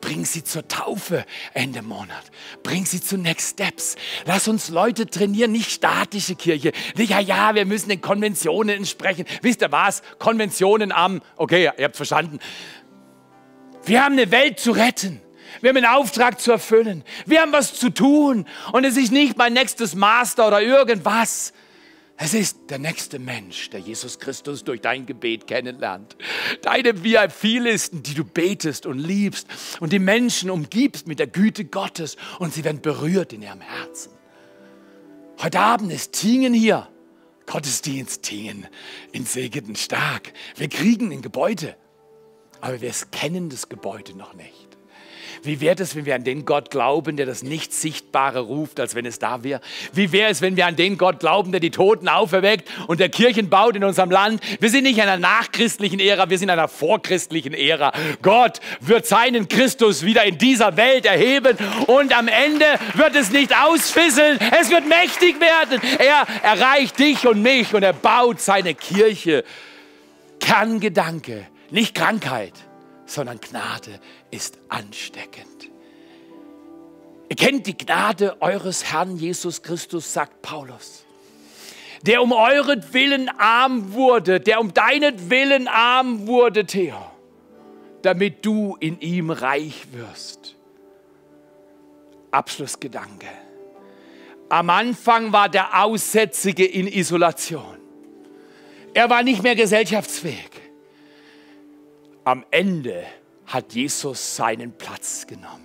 Bring 0.00 0.24
sie 0.24 0.42
zur 0.42 0.66
Taufe 0.66 1.24
Ende 1.52 1.80
Monat. 1.80 2.24
Bring 2.64 2.84
sie 2.84 3.00
zu 3.00 3.16
Next 3.16 3.50
Steps. 3.50 3.94
Lass 4.26 4.48
uns 4.48 4.68
Leute 4.68 5.06
trainieren, 5.06 5.52
nicht 5.52 5.70
statische 5.70 6.34
Kirche. 6.34 6.72
Nicht, 6.96 7.10
ja, 7.10 7.20
ja, 7.20 7.54
wir 7.54 7.66
müssen 7.66 7.88
den 7.88 8.00
Konventionen 8.00 8.78
entsprechen. 8.78 9.26
Wisst 9.42 9.62
ihr 9.62 9.70
was? 9.70 10.02
Konventionen 10.18 10.90
am, 10.90 11.22
okay, 11.36 11.70
ihr 11.78 11.84
habt 11.84 11.94
verstanden. 11.94 12.40
Wir 13.84 14.02
haben 14.02 14.14
eine 14.14 14.32
Welt 14.32 14.58
zu 14.58 14.72
retten. 14.72 15.20
Wir 15.60 15.68
haben 15.68 15.76
einen 15.76 15.86
Auftrag 15.86 16.40
zu 16.40 16.50
erfüllen. 16.50 17.04
Wir 17.26 17.42
haben 17.42 17.52
was 17.52 17.74
zu 17.74 17.90
tun. 17.90 18.44
Und 18.72 18.82
es 18.82 18.96
ist 18.96 19.12
nicht 19.12 19.38
mein 19.38 19.52
nächstes 19.52 19.94
Master 19.94 20.48
oder 20.48 20.60
irgendwas. 20.60 21.52
Es 22.16 22.32
ist 22.32 22.70
der 22.70 22.78
nächste 22.78 23.18
Mensch, 23.18 23.70
der 23.70 23.80
Jesus 23.80 24.20
Christus 24.20 24.62
durch 24.62 24.80
dein 24.80 25.04
Gebet 25.04 25.48
kennenlernt. 25.48 26.16
Deine 26.62 27.02
VIP-Listen, 27.02 28.04
die 28.04 28.14
du 28.14 28.24
betest 28.24 28.86
und 28.86 28.98
liebst 28.98 29.48
und 29.80 29.92
die 29.92 29.98
Menschen 29.98 30.48
umgibst 30.48 31.08
mit 31.08 31.18
der 31.18 31.26
Güte 31.26 31.64
Gottes 31.64 32.16
und 32.38 32.54
sie 32.54 32.62
werden 32.62 32.80
berührt 32.80 33.32
in 33.32 33.42
ihrem 33.42 33.60
Herzen. 33.60 34.12
Heute 35.42 35.58
Abend 35.58 35.92
ist 35.92 36.12
Tingen 36.12 36.54
hier. 36.54 36.88
Gottesdienst 37.46 38.22
Tingen 38.22 38.66
in 39.12 39.26
Segeten 39.26 39.76
stark. 39.76 40.32
Wir 40.56 40.68
kriegen 40.68 41.12
ein 41.12 41.20
Gebäude, 41.20 41.76
aber 42.60 42.80
wir 42.80 42.92
kennen 43.10 43.50
das 43.50 43.68
Gebäude 43.68 44.16
noch 44.16 44.34
nicht. 44.34 44.63
Wie 45.44 45.60
wäre 45.60 45.82
es, 45.82 45.94
wenn 45.94 46.06
wir 46.06 46.14
an 46.14 46.24
den 46.24 46.46
Gott 46.46 46.70
glauben, 46.70 47.18
der 47.18 47.26
das 47.26 47.42
Nicht-Sichtbare 47.42 48.40
ruft, 48.40 48.80
als 48.80 48.94
wenn 48.94 49.04
es 49.04 49.18
da 49.18 49.44
wäre? 49.44 49.60
Wie 49.92 50.10
wäre 50.10 50.30
es, 50.30 50.40
wenn 50.40 50.56
wir 50.56 50.66
an 50.66 50.76
den 50.76 50.96
Gott 50.96 51.20
glauben, 51.20 51.52
der 51.52 51.60
die 51.60 51.70
Toten 51.70 52.08
auferweckt 52.08 52.70
und 52.86 52.98
der 52.98 53.10
Kirchen 53.10 53.50
baut 53.50 53.76
in 53.76 53.84
unserem 53.84 54.10
Land? 54.10 54.40
Wir 54.60 54.70
sind 54.70 54.84
nicht 54.84 54.96
in 54.96 55.02
einer 55.02 55.18
nachchristlichen 55.18 56.00
Ära, 56.00 56.30
wir 56.30 56.38
sind 56.38 56.48
in 56.48 56.58
einer 56.58 56.68
vorchristlichen 56.68 57.52
Ära. 57.52 57.92
Gott 58.22 58.60
wird 58.80 59.06
seinen 59.06 59.46
Christus 59.48 60.02
wieder 60.02 60.24
in 60.24 60.38
dieser 60.38 60.78
Welt 60.78 61.04
erheben 61.04 61.58
und 61.88 62.16
am 62.16 62.28
Ende 62.28 62.64
wird 62.94 63.14
es 63.14 63.30
nicht 63.30 63.54
ausfisseln, 63.54 64.38
es 64.60 64.70
wird 64.70 64.88
mächtig 64.88 65.40
werden. 65.40 65.80
Er 65.98 66.26
erreicht 66.42 66.98
dich 66.98 67.26
und 67.26 67.42
mich 67.42 67.74
und 67.74 67.82
er 67.82 67.92
baut 67.92 68.40
seine 68.40 68.74
Kirche. 68.74 69.44
Kerngedanke, 70.40 71.46
nicht 71.70 71.94
Krankheit 71.94 72.54
sondern 73.06 73.40
Gnade 73.40 74.00
ist 74.30 74.58
ansteckend. 74.68 75.70
Ihr 77.28 77.36
kennt 77.36 77.66
die 77.66 77.76
Gnade 77.76 78.40
eures 78.40 78.92
Herrn 78.92 79.16
Jesus 79.16 79.62
Christus, 79.62 80.12
sagt 80.12 80.42
Paulus, 80.42 81.04
der 82.02 82.22
um 82.22 82.32
euretwillen 82.32 83.28
arm 83.28 83.92
wurde, 83.92 84.40
der 84.40 84.60
um 84.60 84.74
deinetwillen 84.74 85.68
arm 85.68 86.26
wurde, 86.26 86.66
Theo, 86.66 87.10
damit 88.02 88.44
du 88.44 88.76
in 88.78 89.00
ihm 89.00 89.30
reich 89.30 89.86
wirst. 89.92 90.54
Abschlussgedanke. 92.30 93.28
Am 94.50 94.68
Anfang 94.68 95.32
war 95.32 95.48
der 95.48 95.82
Aussätzige 95.82 96.64
in 96.64 96.86
Isolation. 96.86 97.78
Er 98.92 99.08
war 99.08 99.22
nicht 99.22 99.42
mehr 99.42 99.56
gesellschaftsfähig. 99.56 100.50
Am 102.24 102.44
Ende 102.50 103.04
hat 103.46 103.74
Jesus 103.74 104.36
seinen 104.36 104.72
Platz 104.72 105.26
genommen. 105.26 105.60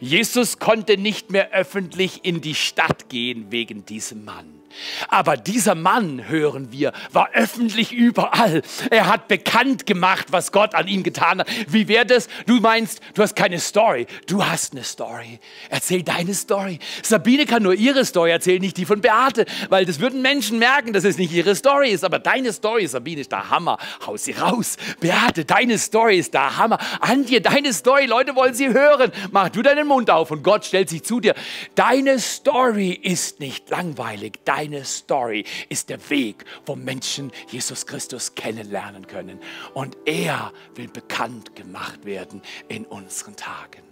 Jesus 0.00 0.58
konnte 0.58 0.96
nicht 0.96 1.30
mehr 1.30 1.52
öffentlich 1.52 2.24
in 2.24 2.40
die 2.40 2.54
Stadt 2.54 3.08
gehen 3.08 3.50
wegen 3.50 3.86
diesem 3.86 4.24
Mann. 4.24 4.61
Aber 5.08 5.36
dieser 5.36 5.74
Mann, 5.74 6.28
hören 6.28 6.72
wir, 6.72 6.92
war 7.12 7.30
öffentlich 7.32 7.92
überall. 7.92 8.62
Er 8.90 9.06
hat 9.08 9.28
bekannt 9.28 9.86
gemacht, 9.86 10.28
was 10.30 10.52
Gott 10.52 10.74
an 10.74 10.88
ihm 10.88 11.02
getan 11.02 11.40
hat. 11.40 11.48
Wie 11.68 11.88
wäre 11.88 12.06
das? 12.06 12.28
Du 12.46 12.60
meinst, 12.60 13.00
du 13.14 13.22
hast 13.22 13.36
keine 13.36 13.58
Story. 13.60 14.06
Du 14.26 14.44
hast 14.44 14.72
eine 14.72 14.84
Story. 14.84 15.38
Erzähl 15.70 16.02
deine 16.02 16.34
Story. 16.34 16.78
Sabine 17.02 17.46
kann 17.46 17.62
nur 17.62 17.74
ihre 17.74 18.04
Story 18.04 18.30
erzählen, 18.30 18.60
nicht 18.60 18.76
die 18.76 18.84
von 18.84 19.00
Beate, 19.00 19.46
weil 19.68 19.84
das 19.84 20.00
würden 20.00 20.22
Menschen 20.22 20.58
merken, 20.58 20.92
dass 20.92 21.04
es 21.04 21.18
nicht 21.18 21.32
ihre 21.32 21.54
Story 21.54 21.90
ist. 21.90 22.04
Aber 22.04 22.18
deine 22.18 22.52
Story, 22.52 22.86
Sabine, 22.86 23.20
ist 23.20 23.32
der 23.32 23.50
Hammer. 23.50 23.78
Hau 24.06 24.16
sie 24.16 24.32
raus. 24.32 24.76
Beate, 25.00 25.44
deine 25.44 25.78
Story 25.78 26.18
ist 26.18 26.34
der 26.34 26.56
Hammer. 26.56 26.78
Antje, 27.00 27.40
deine 27.40 27.72
Story, 27.72 28.06
Leute 28.06 28.34
wollen 28.34 28.54
sie 28.54 28.68
hören. 28.68 29.12
Mach 29.30 29.48
du 29.48 29.62
deinen 29.62 29.86
Mund 29.86 30.10
auf 30.10 30.30
und 30.30 30.42
Gott 30.42 30.64
stellt 30.64 30.88
sich 30.88 31.02
zu 31.02 31.20
dir. 31.20 31.34
Deine 31.74 32.18
Story 32.18 32.90
ist 32.90 33.40
nicht 33.40 33.70
langweilig. 33.70 34.40
Deine 34.44 34.61
deine 34.62 34.84
Story 34.84 35.44
ist 35.68 35.88
der 35.88 36.10
Weg, 36.10 36.44
wo 36.66 36.76
Menschen 36.76 37.32
Jesus 37.48 37.86
Christus 37.86 38.34
kennenlernen 38.34 39.06
können. 39.06 39.40
Und 39.74 39.96
er 40.06 40.52
will 40.74 40.88
bekannt 40.88 41.56
gemacht 41.56 42.04
werden 42.04 42.42
in 42.68 42.84
unseren 42.84 43.36
Tagen. 43.36 43.82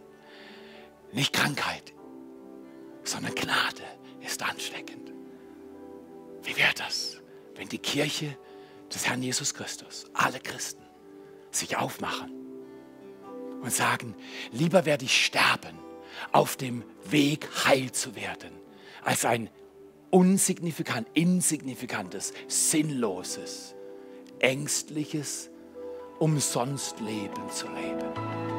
Nicht 1.12 1.32
Krankheit, 1.32 1.92
sondern 3.02 3.34
Gnade 3.34 3.82
ist 4.24 4.42
ansteckend. 4.42 5.12
Wie 6.42 6.56
wäre 6.56 6.74
das, 6.76 7.20
wenn 7.56 7.68
die 7.68 7.78
Kirche 7.78 8.36
des 8.94 9.08
Herrn 9.08 9.22
Jesus 9.22 9.54
Christus, 9.54 10.06
alle 10.14 10.40
Christen, 10.40 10.82
sich 11.50 11.76
aufmachen 11.76 12.32
und 13.60 13.72
sagen, 13.72 14.14
lieber 14.52 14.84
werde 14.84 15.04
ich 15.04 15.24
sterben 15.24 15.78
auf 16.30 16.56
dem 16.56 16.84
Weg 17.06 17.48
heil 17.64 17.90
zu 17.90 18.14
werden, 18.14 18.52
als 19.02 19.24
ein 19.24 19.50
unsignifikant, 20.10 21.08
insignifikantes, 21.14 22.32
sinnloses, 22.48 23.74
ängstliches, 24.40 25.50
umsonst 26.18 27.00
Leben 27.00 27.50
zu 27.50 27.66
leben. 27.68 28.49